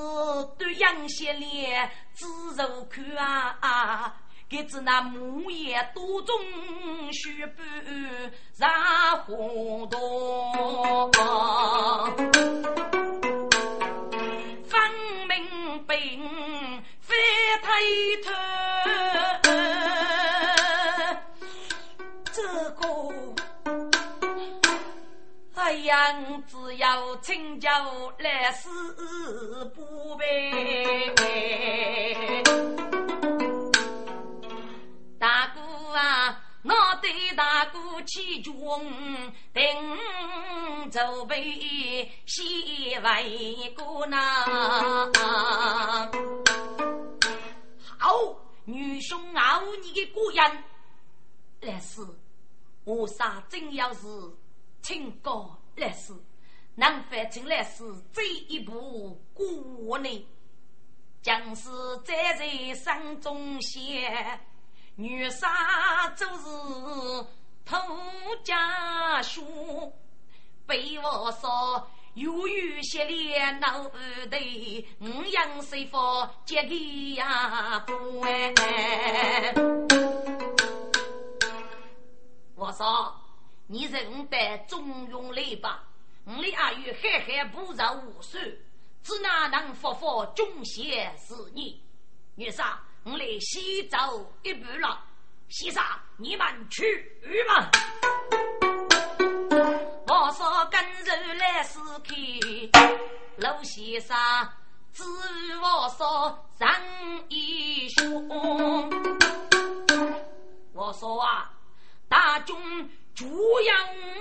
[0.58, 2.26] 对杨些脸只
[2.56, 4.16] 肉看啊啊，
[4.48, 6.34] 给只那木叶多种
[7.12, 7.64] 须半
[8.56, 11.10] 染红多，
[14.64, 14.80] 分
[15.28, 17.14] 明病非
[17.62, 17.70] 太
[18.22, 18.30] 头，
[25.92, 27.68] 太阳只要请教
[28.16, 28.70] 来世
[29.74, 31.12] 不呗。
[35.18, 35.60] 大哥
[35.94, 38.54] 啊，我对大哥起军，
[39.52, 39.62] 定
[40.90, 45.10] 准备先为国呐。
[47.98, 48.14] 好，
[48.64, 50.64] 女兄熬你的果人，
[51.60, 52.00] 来世
[52.84, 54.06] 我杀真要是。
[54.80, 56.12] 清高来世，
[56.74, 57.82] 能翻进来世
[58.12, 60.28] 这一步过呢？
[61.22, 61.70] 将士
[62.04, 64.40] 站在山中线，
[64.96, 67.26] 女杀就是
[67.64, 67.76] 土
[68.44, 69.92] 家书。
[70.66, 73.88] 被我说由于血连脑
[74.30, 74.38] 袋，
[75.00, 79.54] 五阳水佛接给呀不哎。
[82.56, 83.21] 我说。
[83.72, 85.82] 你认得中庸来吧？
[86.26, 88.36] 我的阿玉海海不饶无数，
[89.02, 91.82] 只哪能复复忠贤是你？
[92.34, 92.62] 女婿，
[93.02, 95.02] 我来西走一步了。
[95.48, 95.82] 先生，
[96.18, 96.84] 你们去
[97.48, 97.70] 吧。
[100.06, 103.00] 我说跟着来是看，
[103.38, 104.14] 老先生
[104.92, 105.02] 只
[105.62, 108.28] 我说人一兄。
[110.74, 111.50] 我说啊，
[112.06, 112.54] 大军。
[113.14, 113.26] 朱
[113.60, 113.76] 阳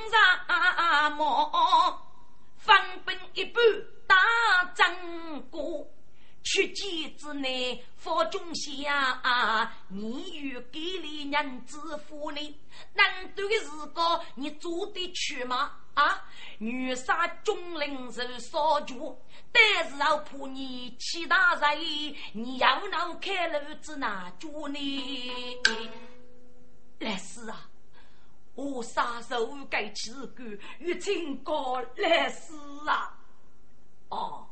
[0.09, 2.01] 上马，
[2.57, 2.75] 分
[3.05, 3.63] 兵一半
[4.05, 4.15] 打
[4.75, 5.87] 张过。
[6.43, 12.59] 去几之内，佛中下，你与给里人之夫呢？
[12.93, 14.01] 难得的时个，
[14.33, 15.71] 你做得去吗？
[15.93, 16.25] 啊！
[16.57, 21.79] 女杀中领受少主，但是要怕你欺大人，
[22.33, 25.59] 你要能开路子哪住呢？
[26.97, 27.69] 来世啊！
[28.55, 32.53] 我杀手该起干，与清高来世
[32.87, 33.17] 啊！
[34.09, 34.47] 哦，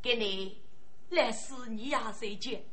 [0.00, 0.60] 给你
[1.10, 2.64] 来世你也谁见？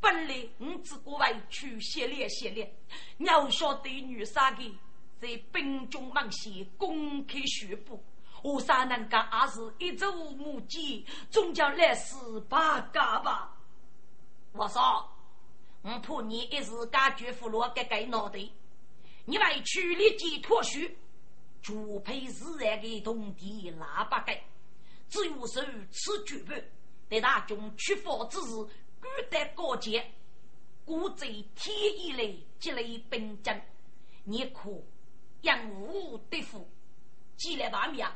[0.00, 2.70] 本来我只顾为去洗脸洗脸，
[3.16, 4.78] 你要晓得女杀的
[5.20, 8.02] 在兵中忙些公开宣布，
[8.42, 12.16] 我杀人家也是一走目击，总叫来世
[12.48, 13.56] 八嘎吧。
[14.52, 15.08] 我说，
[15.82, 18.40] 我怕你一时感觉俘虏，改改脑袋。
[19.28, 20.96] 你为取立即脱须，
[21.60, 24.40] 主配自然的铜地喇叭盖，
[25.08, 25.60] 只有受
[25.90, 26.64] 此举办，
[27.10, 28.54] 在大军出发之时，
[29.00, 30.08] 孤单高洁，
[30.84, 33.60] 故在天意内积累兵将，
[34.22, 34.70] 你可
[35.42, 36.70] 养无对付，
[37.36, 38.06] 既来把命，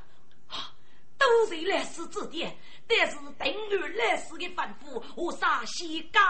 [1.18, 6.20] 都是来世之点，但是等于来世的吩咐，我啥些高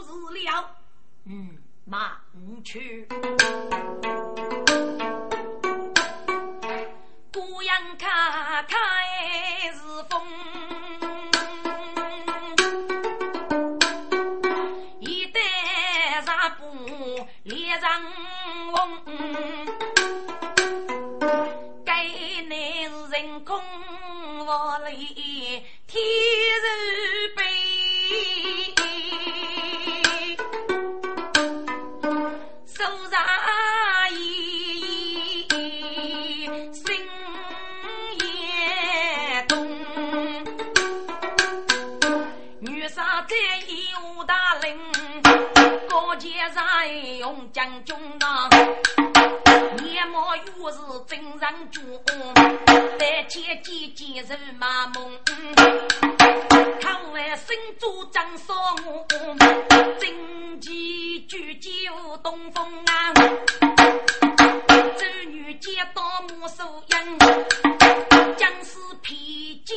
[0.00, 0.76] 日了，
[1.24, 1.58] 嗯。
[1.86, 2.12] 马
[2.64, 3.06] 去，
[7.30, 8.80] 姑娘看看
[9.74, 10.22] 是风，
[14.98, 15.40] 一代
[16.24, 16.64] 上不
[17.42, 18.02] 连上
[18.72, 19.04] 翁，
[21.84, 22.04] 该
[22.48, 23.60] 乃是人空
[24.46, 27.13] 我里天日。
[47.64, 48.46] 将军啊，
[49.82, 50.76] 年貌又是
[51.08, 51.82] 真人君，
[52.98, 53.62] 但见
[53.94, 55.18] 见如马梦。
[56.78, 58.52] 看完身主张少
[58.84, 61.70] 我，旌旗举酒
[62.22, 63.14] 东风啊，
[64.98, 66.02] 周女见刀
[66.38, 67.18] 马手印，
[68.36, 69.74] 将士披剑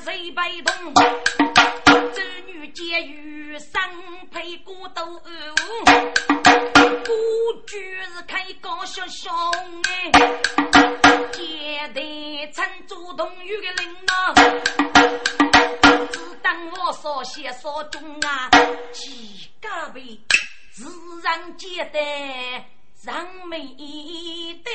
[0.00, 1.57] 谁被动？
[2.14, 3.82] 周女见玉山
[4.30, 5.04] 配骨头。
[7.10, 7.14] 我
[7.66, 9.30] 就是开高小小
[9.88, 10.10] 哎，
[11.32, 12.00] 接待
[12.52, 14.34] 成主动有个人啊，
[16.12, 18.50] 只当我少些少中啊，
[18.92, 20.20] 几个位
[20.72, 20.84] 自
[21.22, 22.68] 然接待
[23.02, 23.58] 让美
[24.64, 24.70] 待，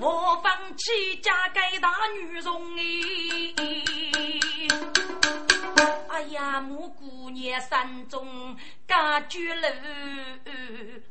[0.00, 2.82] 我放弃嫁给大女荣哎。
[6.08, 9.68] 哎呀，母姑娘山中家居楼，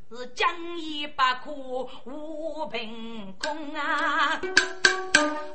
[0.10, 4.40] 是江一百颗无凭空啊！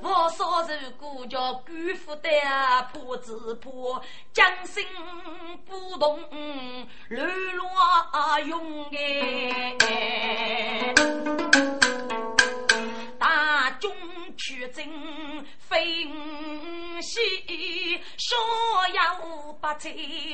[0.01, 2.29] 我少受过叫官府的
[2.93, 4.03] 破子破，
[4.33, 4.85] 将心
[5.67, 6.19] 不动
[7.09, 9.72] 乱乱用哎。
[19.73, 19.91] 遥不在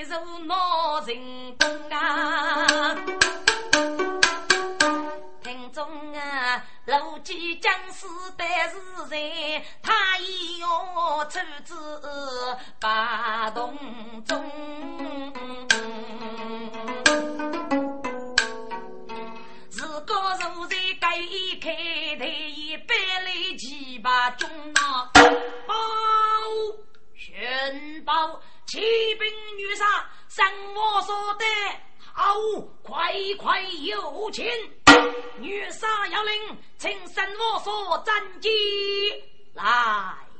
[0.08, 2.96] 如闹人工啊！
[5.42, 9.64] 听众啊，陆记将士的是谁？
[9.80, 11.74] 他也要出自
[12.80, 13.76] 八洞
[14.24, 14.44] 中。
[21.60, 21.74] 开
[22.16, 25.10] 台一百里七八中啊！
[25.66, 25.74] 报
[27.14, 28.78] 宣报，骑
[29.14, 29.86] 兵女杀，
[30.28, 30.44] 生
[30.74, 31.44] 我所得，
[32.12, 32.34] 好
[32.82, 34.44] 快快有请！
[35.38, 38.50] 女杀要领，请生我所战机
[39.54, 39.64] 来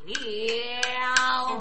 [0.05, 1.59] 了。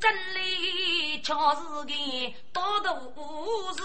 [0.00, 1.92] 真理却是个
[2.50, 2.88] 多毒
[3.74, 3.82] 事。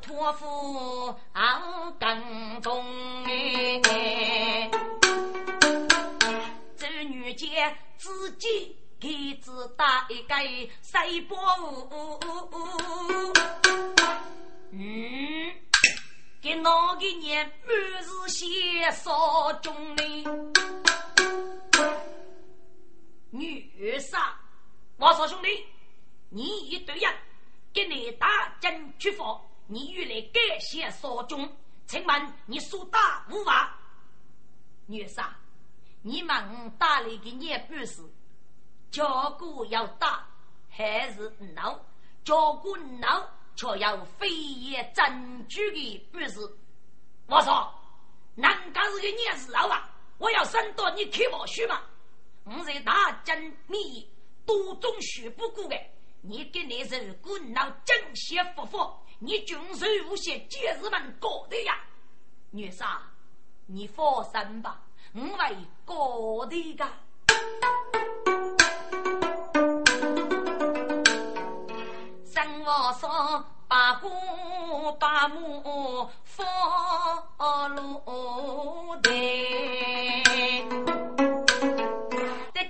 [0.00, 2.84] 托付好耕种
[3.24, 4.70] 哎，
[6.76, 7.46] 这女家
[7.96, 10.34] 自己给自打一个
[10.82, 11.38] 水波
[14.72, 15.54] 嗯，
[16.40, 20.02] 给哪个年满是血烧中呢？
[23.30, 24.34] 女杀，
[24.96, 25.64] 我说兄弟，
[26.28, 27.14] 你一对呀，
[27.72, 29.40] 给你打针去佛。
[29.66, 31.50] 你欲来感谢少君，
[31.86, 33.78] 请问你所打无法？
[34.86, 35.34] 女杀，
[36.02, 38.02] 你们打了个年半时，
[38.90, 40.26] 教过要打
[40.68, 41.80] 还是闹？
[42.24, 46.40] 教过闹却要飞檐争据的本事。
[47.26, 47.72] 我说，
[48.34, 49.88] 难道是个年事老啊？
[50.18, 51.80] 我要升到你开毛须吗？
[52.44, 54.06] 我在大真密
[54.44, 55.76] 多种学不过的，
[56.24, 58.78] 你跟你是滚闹正邪不服？
[59.18, 61.74] 你军事无限，皆是们搞的呀！
[62.52, 63.02] 女杀，
[63.66, 64.80] 你放心吧，
[65.14, 66.88] 我会搞的噶。
[72.24, 74.08] 生活上把虎
[75.00, 79.10] 把母放路的，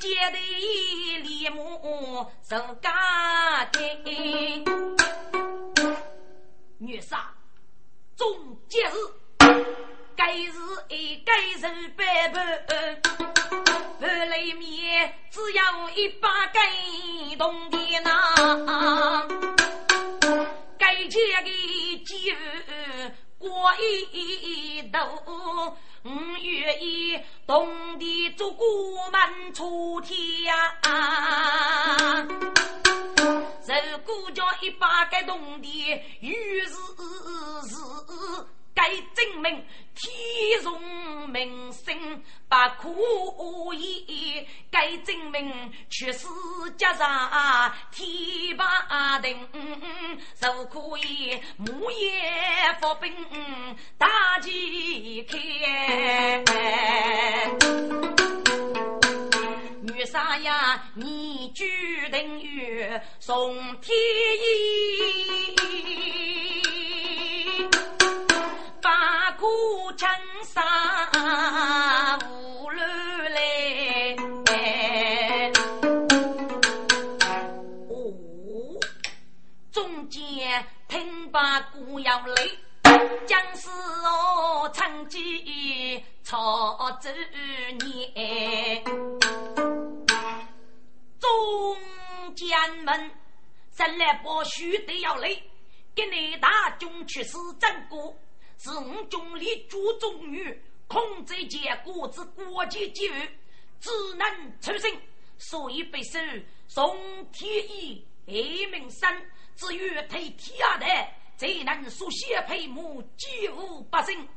[0.03, 0.37] 在街头
[1.23, 3.79] 立木受家的。
[6.79, 7.33] 虐杀，
[8.17, 8.27] 终
[8.69, 8.91] 结日，
[10.17, 10.51] 该日
[10.89, 12.41] 一该日百倍，
[14.01, 16.61] 盘里面只有一把根
[17.39, 19.29] 铜的那，
[20.77, 22.35] 该结的鸡
[23.39, 28.67] 过一头，我愿意同地做过
[29.11, 30.75] 门出天呀。
[33.65, 36.75] 如果叫一百个铜地，于是
[37.69, 37.77] 是
[38.83, 39.65] 该证明
[39.95, 46.27] 天容民生不可以，该证明却是
[46.77, 49.39] 加上天把定，
[50.41, 52.21] 如可以木叶
[52.81, 53.15] 发兵
[53.97, 55.39] 大旗开。
[59.83, 60.83] 女啥呀？
[60.97, 61.65] 你注
[62.11, 62.85] 定于
[63.21, 65.12] 送天意，
[87.01, 87.09] 走
[87.81, 88.83] 你。
[91.19, 91.31] 中
[92.35, 93.11] 将们，
[93.73, 95.43] 生来不须得要累，
[95.95, 98.17] 给你大军去死战过，
[98.59, 103.13] 是我军里诸种女控制结果之国际机遇，
[103.81, 105.01] 只能出征，
[105.39, 106.19] 所以被授
[106.69, 109.09] 送天意黑名声，
[109.57, 110.87] 至于推天下的，
[111.37, 114.29] 才能书写配母几乎不胜。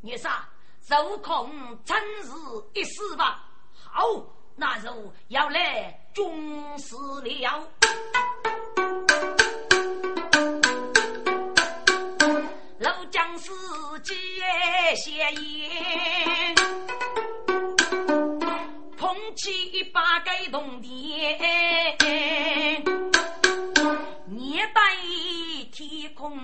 [0.00, 0.30] 你说，
[0.88, 1.50] 受控
[1.84, 2.30] 真是
[2.74, 3.44] 一死吧？
[3.90, 4.02] 好。
[4.56, 7.68] 那就要来重视了。
[14.02, 14.14] 己
[14.96, 16.54] 先言，
[18.96, 21.38] 捧起一把盖铜锭，
[24.26, 24.80] 年代
[25.72, 26.36] 天空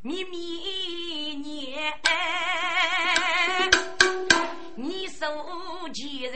[0.00, 1.92] 密密年，
[5.24, 6.34] 手前人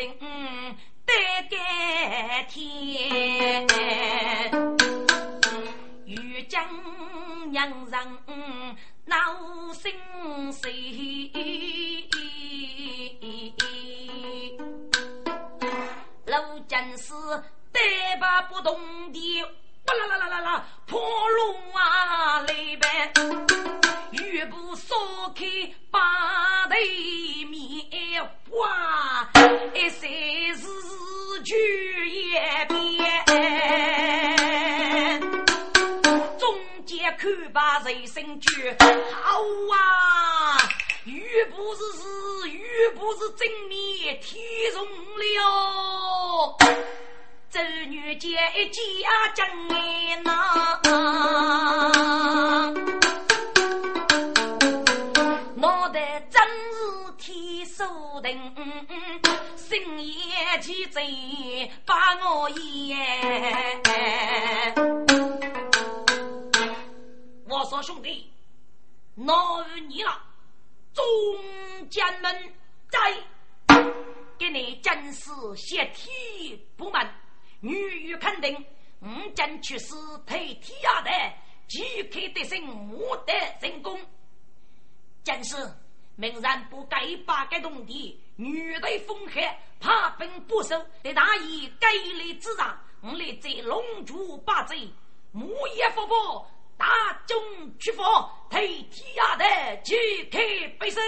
[1.05, 1.12] 得
[1.51, 3.66] 盖天，
[6.07, 6.64] 欲将
[7.51, 8.18] 娘人。
[9.05, 9.14] 闹
[9.74, 9.93] 心
[10.53, 10.68] 事，
[16.24, 17.12] 老将士
[17.72, 17.82] 单
[18.18, 23.12] 把不动的，哇啦啦啦啦啦，破龙啊来呗，
[24.12, 24.95] 玉布烧
[25.34, 25.45] 开
[25.91, 27.88] 把对面，
[28.59, 29.28] 哇，
[29.74, 30.09] 一三
[30.56, 30.68] 四
[31.42, 31.56] 九
[32.06, 32.32] 一
[32.68, 32.78] 边。
[37.16, 38.76] 看把人生绝，
[39.12, 39.40] 好
[39.72, 39.76] 啊！
[41.04, 42.62] 玉不是是，玉
[42.94, 44.40] 不是正面天
[44.72, 46.56] 中了。
[47.50, 50.30] 周女杰一家将面呐，
[57.29, 57.85] 天数
[58.22, 58.55] 定，
[59.55, 61.95] 深夜起贼把
[62.26, 63.83] 我淹。
[67.47, 68.33] 我说兄弟，
[69.14, 69.37] 难
[69.91, 70.18] 你了，
[70.95, 71.05] 中
[71.91, 72.35] 将们
[72.89, 72.99] 在
[74.39, 77.14] 给你真是谢天不满，
[77.61, 78.57] 女婿肯定
[79.01, 81.11] 五将去世配天下的，
[81.66, 84.01] 即刻得胜，莫得成功。
[85.22, 85.57] 真是
[86.21, 94.93] 明人不该把该动地，女对风害，怕本不守，得大以该力之上，我来在龙珠八贼，
[95.31, 96.45] 木叶佛佛。
[96.77, 96.87] 大
[97.25, 97.39] 众
[97.79, 99.45] 出发，替天下的
[99.85, 100.39] 去开
[100.81, 101.01] 背身，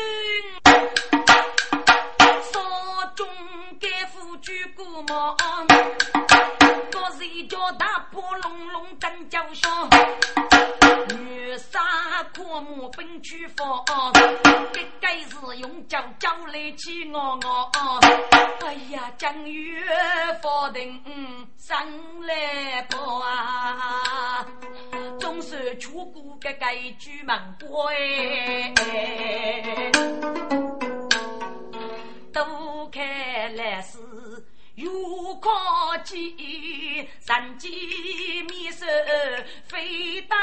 [2.52, 2.60] 手
[3.16, 3.26] 中
[3.80, 5.36] 该副举过帽，
[6.92, 9.90] 各是一脚大破隆隆真叫响。
[11.50, 11.80] 女杀
[12.32, 13.84] 阔木奔去放，
[14.72, 17.68] 这该是用脚脚来起我我。
[18.64, 19.84] 哎呀，正月
[20.40, 21.02] 法庭
[21.56, 21.84] 上
[22.20, 24.46] 来报啊，
[25.18, 27.92] 总是出过个该局门关，
[32.32, 33.98] 都看来是。
[34.76, 34.88] 有
[35.42, 35.50] 可
[36.10, 36.18] 见，
[37.24, 37.70] 人间
[38.46, 38.84] 面色
[39.68, 40.36] 非等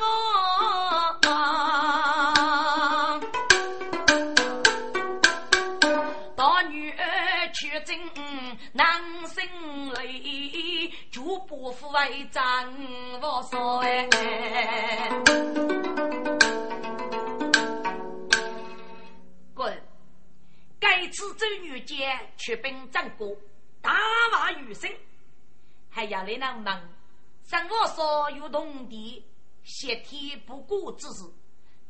[0.00, 1.18] 我。
[6.36, 7.98] 大女儿去征
[8.72, 8.86] 难
[9.26, 9.44] 生
[9.94, 12.72] 累，就不负为丈
[13.20, 14.08] 夫说哎。
[19.52, 19.82] 滚！
[20.78, 23.36] 该次周女杰出兵战国。
[23.80, 23.92] 大
[24.32, 24.90] 话余生，
[25.90, 26.88] 还要你那问，
[27.44, 29.24] 生活所有同地，
[29.64, 31.24] 谢天不顾之事，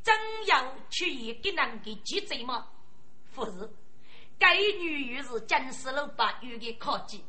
[0.02, 0.14] 怎
[0.46, 2.66] 样去以给人给记载吗？
[3.34, 3.70] 不是，
[4.38, 7.24] 该女又是江西老八有的科技，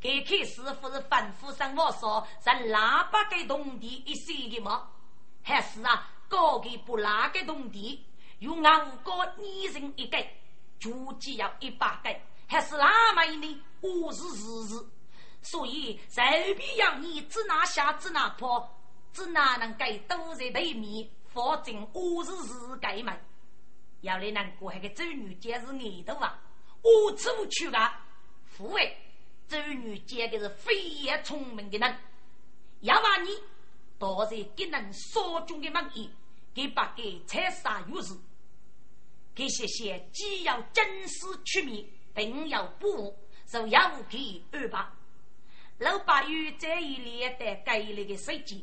[0.00, 4.88] 该开始不是反复生活所在喇叭给同地一些的吗？
[5.42, 8.04] 还是啊，高个不拉个同地，
[8.38, 10.18] 用五个女人一个，
[10.78, 12.16] 足计要一百个。
[12.48, 13.62] 还是那么呢？
[13.80, 14.86] 我是日日，
[15.42, 18.68] 所以随便要你指哪下指哪破，
[19.12, 23.18] 指哪能给都在对面，否则我是日该门。
[24.02, 26.38] 要你能过那个周女姐是耳朵啊，
[26.82, 28.06] 我出去啊。
[28.44, 28.96] 父为
[29.48, 31.98] 周女姐的是非也聪明的人，
[32.80, 33.30] 要把你
[33.98, 36.10] 躲在给人所中的门里，
[36.54, 38.14] 给把给拆杀于是，
[39.34, 41.86] 给些些既要真实出面。
[42.12, 43.16] 并要补，
[43.46, 44.84] 就要可以安排。
[45.80, 48.62] 老八有这一列的该列的设计，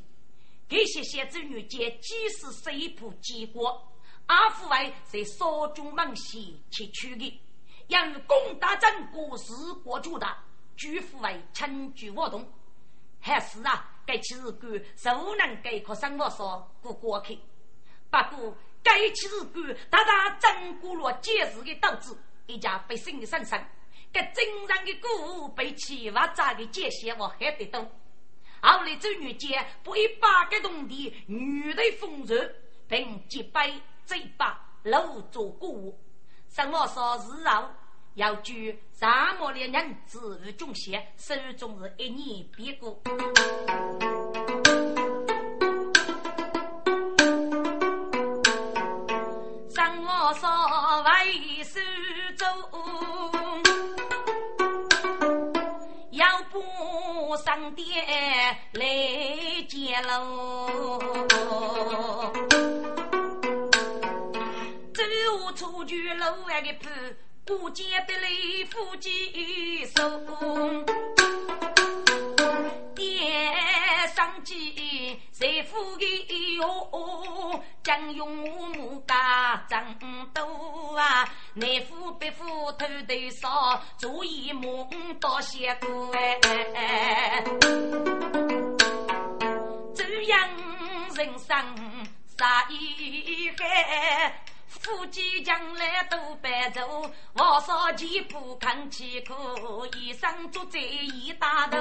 [0.69, 3.91] 这些些子女间即使水铺结果，
[4.27, 7.41] 阿父为在少中门西去取的，
[7.87, 7.97] 因
[8.27, 9.51] 攻打整个是
[9.83, 10.27] 国主的，
[10.75, 12.47] 举父为成就活动，
[13.19, 17.39] 还是啊，该起日干就能给可生活上过过去。
[18.11, 22.15] 不过该起日干，大大整过了节日的导致。
[22.45, 23.61] 一家百姓的身上，
[24.17, 27.87] 给真正的鼓被启发扎的界限我还得懂。
[28.59, 32.35] 后来周女杰不一把个动地，女的丰饶，
[32.87, 33.71] 并结拜
[34.07, 35.95] 嘴巴露做鼓。
[36.49, 37.69] 生活说日后
[38.15, 42.99] 要举沙漠的人子与中邪，手中是一年别过。
[51.05, 51.79] 为手
[52.35, 52.45] 走，
[57.47, 57.85] 上爹
[58.73, 58.85] 来
[59.69, 60.69] 接喽。
[65.55, 66.89] 走出去楼外的铺，
[67.45, 68.27] 不见得来
[68.69, 70.03] 夫妻手。
[72.97, 73.53] 爹
[74.15, 77.63] 上机谁夫的哟？
[77.83, 79.95] 将用木家长
[80.33, 84.89] 多啊，内夫北夫偷头少，足以梦
[85.19, 87.43] 到些多哎。
[89.93, 90.49] 这样
[91.15, 94.41] 人生啥一海？
[94.67, 99.33] 夫妻将来都白头，我少几步扛起苦，
[99.97, 101.77] 一生做贼一大头。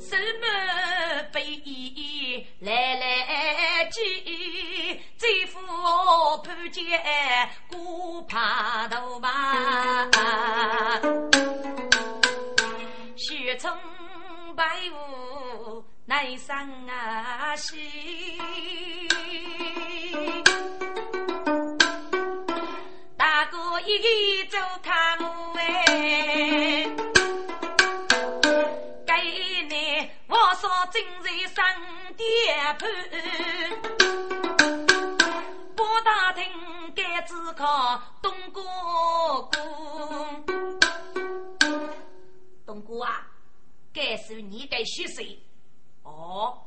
[0.00, 5.58] 什么背义来来去，最富
[6.44, 6.80] 潘家
[7.68, 10.08] 顾怕头吧，
[13.16, 13.76] 雪中
[14.56, 15.84] 白雾。
[16.06, 17.78] 来上啊西，
[29.06, 31.64] 该你我说正在上
[32.16, 32.22] 殿
[32.78, 32.82] 盘，
[35.76, 36.42] 不打听
[36.94, 38.62] 该只靠东哥
[39.50, 39.58] 哥，
[42.66, 43.26] 东哥啊，
[43.92, 45.38] 该是你该许谁？
[46.02, 46.58] 哦，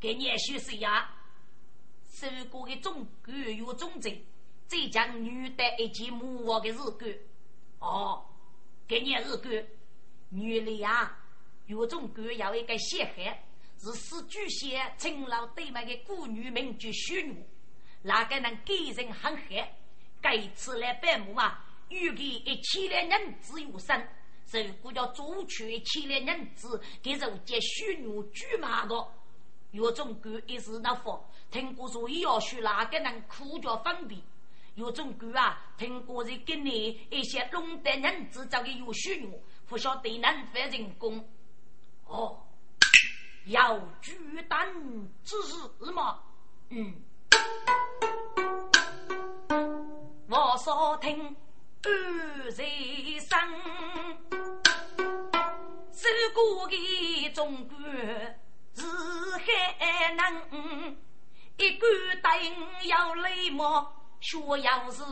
[0.00, 1.08] 给你学习呀！
[2.08, 4.20] 受过的中官有忠贞，
[4.66, 7.08] 再将女的一件母王的日干。
[7.78, 8.24] 哦，
[8.90, 9.64] 给你日干，
[10.30, 11.16] 女的呀，
[11.66, 13.40] 有中官要一个血海，
[13.78, 17.46] 是四巨蟹勤劳对门的孤女名句虚女，
[18.02, 19.64] 哪个能给人很黑？
[20.20, 23.96] 该次来拜墓啊，预计一千两人子有生。
[24.52, 29.06] 如果要做出千来人子，给人接虚女巨马的，
[29.70, 34.18] 有种官一时那佛，听过说要学哪个人苦叫分别？
[34.80, 41.28] 有种官啊，听过是给你一些龙的人制造的有虚女，不晓得能否成功？
[42.06, 42.42] 哦，
[43.44, 44.16] 要巨
[44.48, 44.66] 胆
[45.22, 46.18] 之事吗？
[46.70, 46.94] 嗯，
[50.28, 51.36] 我所听。
[51.82, 52.62] 二在
[53.20, 53.38] 生，
[55.92, 57.78] 受过的中国
[58.74, 58.84] 是
[59.38, 60.96] 海能，
[61.56, 61.80] 一杆
[62.22, 63.62] 灯要泪目，
[64.20, 65.02] 学要是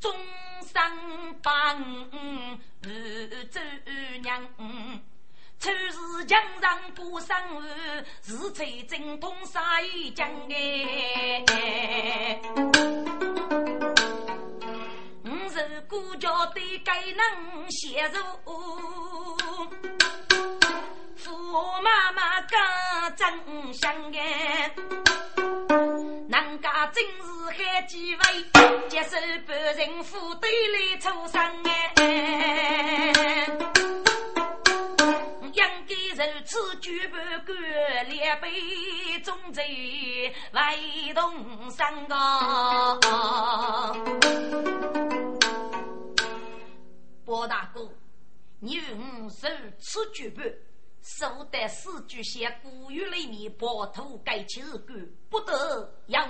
[0.00, 0.14] 终
[0.62, 0.80] 身
[1.42, 1.52] 帮
[2.82, 3.60] 二周
[4.22, 4.46] 娘，
[5.58, 11.42] 出是江上过生日，是吹正统杀一江哎。
[15.50, 18.20] 是孤家的该能写入，
[21.50, 22.60] 我妈妈讲
[23.16, 24.70] 真相哎，
[26.28, 27.22] 人家真是
[27.56, 28.20] 海几位，
[28.88, 31.40] 接受别人府队里出生
[31.96, 33.46] 哎，
[35.52, 37.56] 应该如此举办官，
[38.10, 38.50] 两辈
[39.24, 42.98] 忠贞为同生啊。
[47.24, 47.88] 包大哥，
[48.60, 50.44] 你我受此举办，
[51.02, 56.28] 受得四句写古语里面破土盖起日干，不得让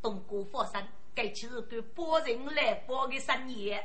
[0.00, 0.82] 东郭发生
[1.14, 3.82] 盖起日干，包人来包个三年。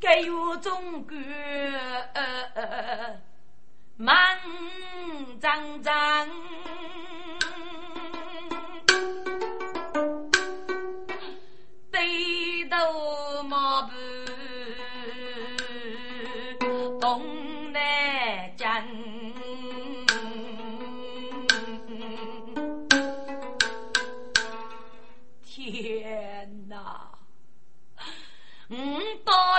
[0.00, 1.16] 该有中国
[3.96, 4.18] 满
[5.40, 6.28] 张张。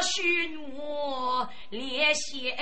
[0.03, 2.55] 许我连写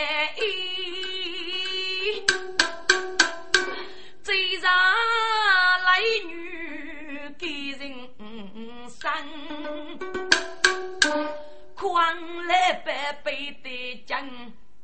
[11.92, 14.26] 狂来百倍的讲，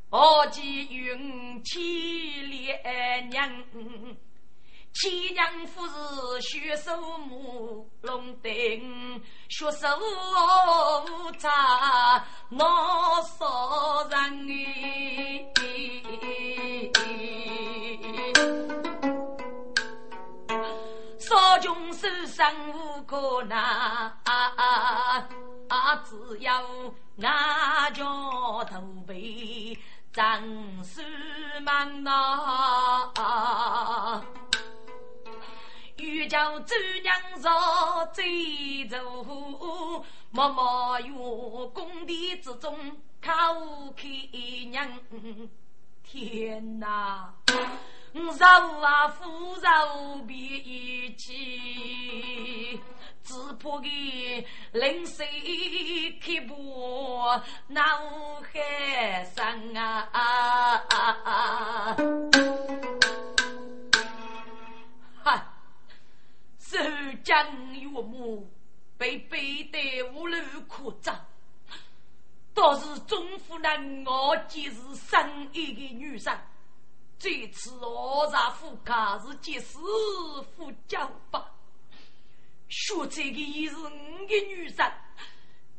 [0.09, 3.49] 何其运气连娘。
[4.91, 5.87] 七娘夫
[6.41, 8.51] 是血手母龙灯，
[9.47, 9.87] 血手
[11.05, 14.17] 无差恼骚人
[15.55, 17.36] 哎。
[22.28, 24.17] 生无可拿，
[26.05, 26.63] 只要
[27.21, 29.78] 俺家头背
[30.13, 30.41] 张
[30.84, 31.01] 书
[31.61, 33.11] 满呐。
[35.97, 38.21] 欲叫周娘绕走
[38.89, 41.11] 走，默默于
[41.73, 42.78] 宫殿之中
[43.21, 43.32] 靠
[43.95, 44.07] 看
[44.69, 44.88] 娘。
[46.03, 47.34] 天哪！
[48.26, 52.80] 肉啊，腐肉别一起，
[53.24, 55.26] 只怕给冷水
[56.22, 57.82] 开破脑
[58.51, 60.11] 海上啊！
[65.24, 65.53] 哈，
[66.59, 66.78] 手
[67.24, 68.47] 将岳母
[68.97, 70.38] 被背得无路
[70.68, 71.11] 可走。
[72.53, 76.36] 倒是中夫人，我既是生一个女生，
[77.20, 79.78] 这次我让夫家是接师
[80.55, 81.51] 傅教吧。
[82.70, 84.78] 说这个也是五个女人，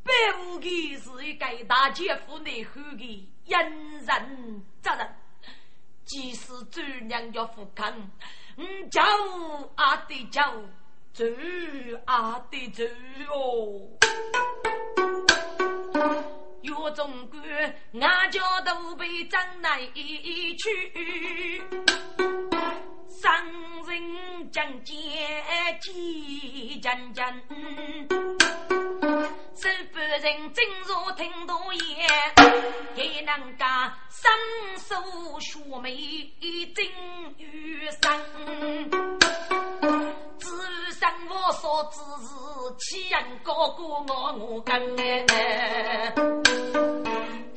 [0.03, 0.11] 百
[0.41, 5.15] 无的是一个大姐夫内后的恩人责任。
[6.03, 8.11] 即使周娘家富康，
[8.57, 9.01] 嗯，叫
[9.75, 10.51] 阿得叫，
[11.13, 11.23] 走
[12.05, 12.83] 阿得走
[13.31, 13.87] 哦。
[16.69, 17.41] 岳中官，
[17.99, 21.63] 俺家都被张奶一去，
[23.21, 23.45] 三
[23.85, 24.95] 人将剑
[25.81, 27.43] 几阵阵，
[29.57, 32.07] 十八人正如听多言，
[32.95, 34.31] 给人家生
[34.77, 34.95] 手
[35.41, 36.31] 学眉
[36.73, 36.85] 真
[37.37, 37.45] 有
[37.91, 38.01] 神，
[40.39, 40.47] 只
[40.93, 42.29] 生我所知是
[42.77, 44.95] 欺人高过我我跟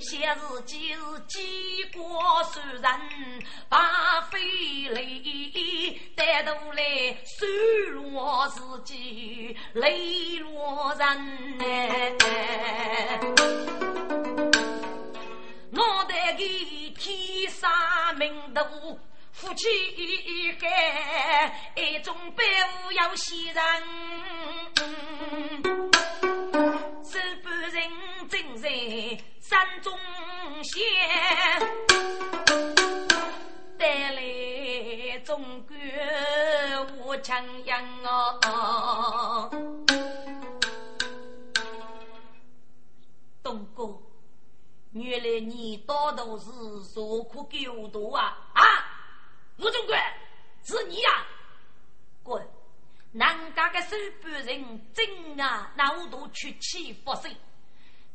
[0.03, 0.27] 昔日
[0.67, 0.99] 今日
[1.29, 2.83] 几国受人，
[3.69, 4.41] 把非
[4.89, 6.83] 礼带头来
[7.39, 7.47] 收
[7.93, 11.59] 罗自己累罗人
[15.71, 17.71] 我得给天上
[18.17, 18.99] 名头
[19.31, 19.69] 夫妻
[20.61, 23.65] 海，一种百物要袭人，
[27.05, 27.89] 十八人
[28.29, 28.69] 正在
[29.53, 29.93] 山中
[30.65, 30.83] 仙，
[33.77, 35.77] 带来中国
[36.97, 39.51] 无强样哦，
[43.43, 43.95] 东哥。
[44.93, 46.51] 原来你到头是
[46.95, 48.35] 受苦狗多啊！
[48.55, 48.63] 啊，
[49.59, 50.03] 吴总管，
[50.65, 51.27] 是你呀！
[52.23, 52.43] 滚！
[53.11, 57.31] 南家的守半人真啊，那我都出气发声，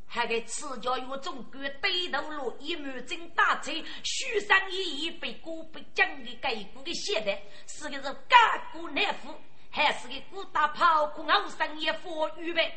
[0.07, 3.71] 还给赐教岳总管对头路一满身大车，
[4.03, 8.39] 虚上一已被过被将的盖过的现代，是个是干
[8.71, 9.35] 骨难夫，
[9.69, 12.73] 还是个孤大炮过熬上一副预备。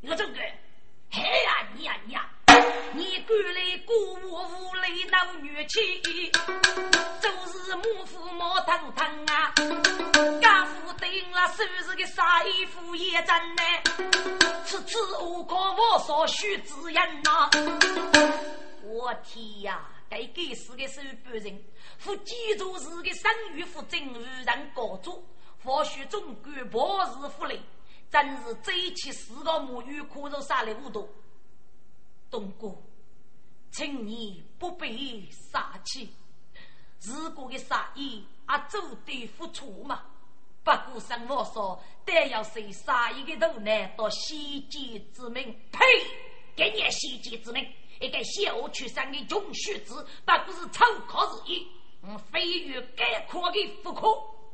[0.00, 0.58] 岳总管，
[1.10, 2.28] 嘿呀你呀你呀！
[2.94, 3.96] 你赶来过
[4.28, 6.30] 我屋里闹女婿，
[7.20, 9.52] 就是母父母疼疼啊！
[10.40, 13.62] 家父定了收拾个杀衣服也真呢，
[14.64, 17.50] 此次我讲我所需之人呐！
[18.82, 21.64] 我天呀，该该死的手半人，
[21.98, 25.16] 负记住是个生育负正无人告状，
[25.64, 27.58] 或许总管破日负累，
[28.10, 31.08] 真是这一起四个母女苦肉杀了五多。
[32.32, 32.74] 东哥，
[33.70, 36.10] 请你不必杀气。
[37.02, 40.02] 如果的杀意啊，走对付错嘛？
[40.64, 43.70] 不过生活说，但要谁杀一个头呢？
[43.96, 44.38] 到先
[44.70, 45.52] 见之明？
[45.70, 45.78] 呸！
[46.56, 47.62] 给你先见之明，
[48.00, 51.68] 一个小区生的穷学子，不过是抽考而已。
[52.00, 54.08] 我非与该科的不可。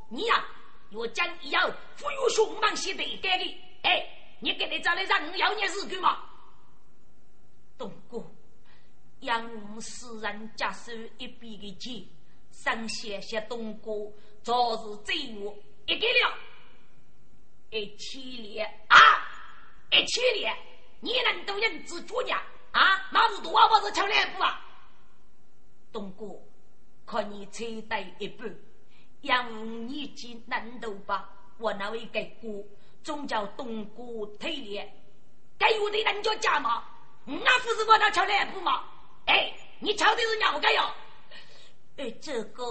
[0.09, 0.45] 你呀，
[0.93, 3.45] 我将要富有凶猛些对待的。
[3.83, 4.05] 哎，
[4.41, 6.25] 你给你找来让我要你事干嘛？
[7.79, 8.21] 东哥，
[9.21, 12.05] 杨世人接手一笔的钱，
[12.51, 14.13] 上谢谢东哥，
[14.43, 15.57] 昨日罪我
[15.87, 16.37] 一个了，
[17.71, 18.21] 一千
[18.53, 18.99] 两啊，
[19.93, 20.57] 一千两，
[21.01, 22.33] 你能都人自主呢？
[22.73, 24.61] 啊，那是多少不是抢两步啊？
[25.93, 26.27] 东哥，
[27.07, 28.53] 看你才带一半，
[29.21, 31.31] 杨你金难斗吧？
[31.59, 32.49] 我那位给哥，
[33.05, 34.93] 总叫东哥退脸，
[35.57, 36.85] 给我的人家加码。
[37.31, 38.83] 那不是我那敲两步吗？
[39.27, 40.83] 哎，你敲的是哪个哟？
[41.99, 42.65] 哎，这个，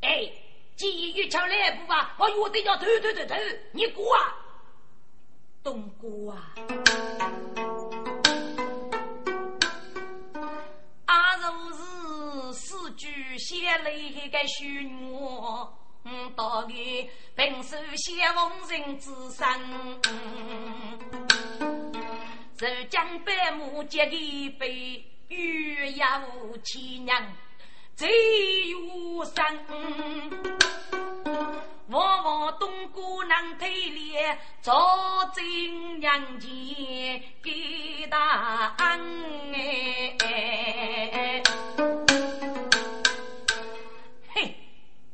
[0.00, 0.28] 哎，
[0.74, 3.36] 既然敲两步吧，我约定要投投投投，
[3.70, 4.34] 你过啊？
[5.62, 6.52] 东哥啊！
[11.06, 15.72] 阿若是四句写了一个虚我，
[16.34, 19.46] 到底平手先锋人之身，
[22.62, 27.20] 浙江百亩结的碑，玉牙无七娘
[27.96, 28.08] 最
[28.68, 29.44] 有神。
[31.88, 34.72] 往往东姑娘推脸，坐
[35.34, 39.00] 进娘前给答案
[39.52, 41.42] 哎。
[44.28, 44.54] 嘿，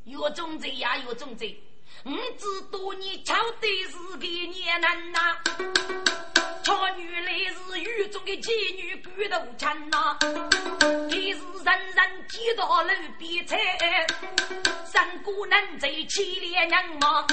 [0.05, 1.59] 有种贼呀，有种贼！
[2.05, 5.37] 我知道你瞧的是个孽男呐。
[6.63, 10.17] 巧女来是狱中的妓女，骨头缠呐。
[11.09, 13.59] 你是人人见到路边菜，
[14.85, 17.27] 三姑娘贼气烈娘吗？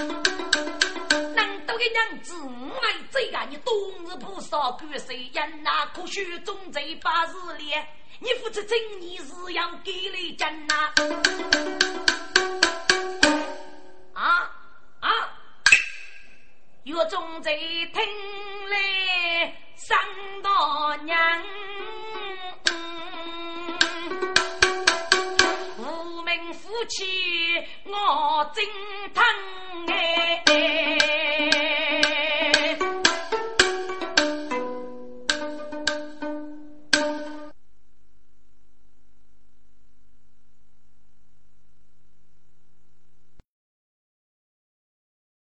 [1.35, 2.33] 难道个娘子
[2.81, 3.37] 爱这个？
[3.49, 3.73] 你冬
[4.05, 5.85] 日不少骨谁人呐？
[5.93, 7.87] 可许中贼八日烈，
[8.19, 10.93] 你付出正义是要给你真呐？
[14.15, 14.49] 啊
[15.01, 15.09] 啊！
[16.83, 18.01] 有种贼听
[18.69, 19.97] 来三
[20.41, 21.43] 大娘，
[25.77, 28.65] 无名夫妻我真
[29.13, 29.21] 疼
[29.89, 30.43] 哎。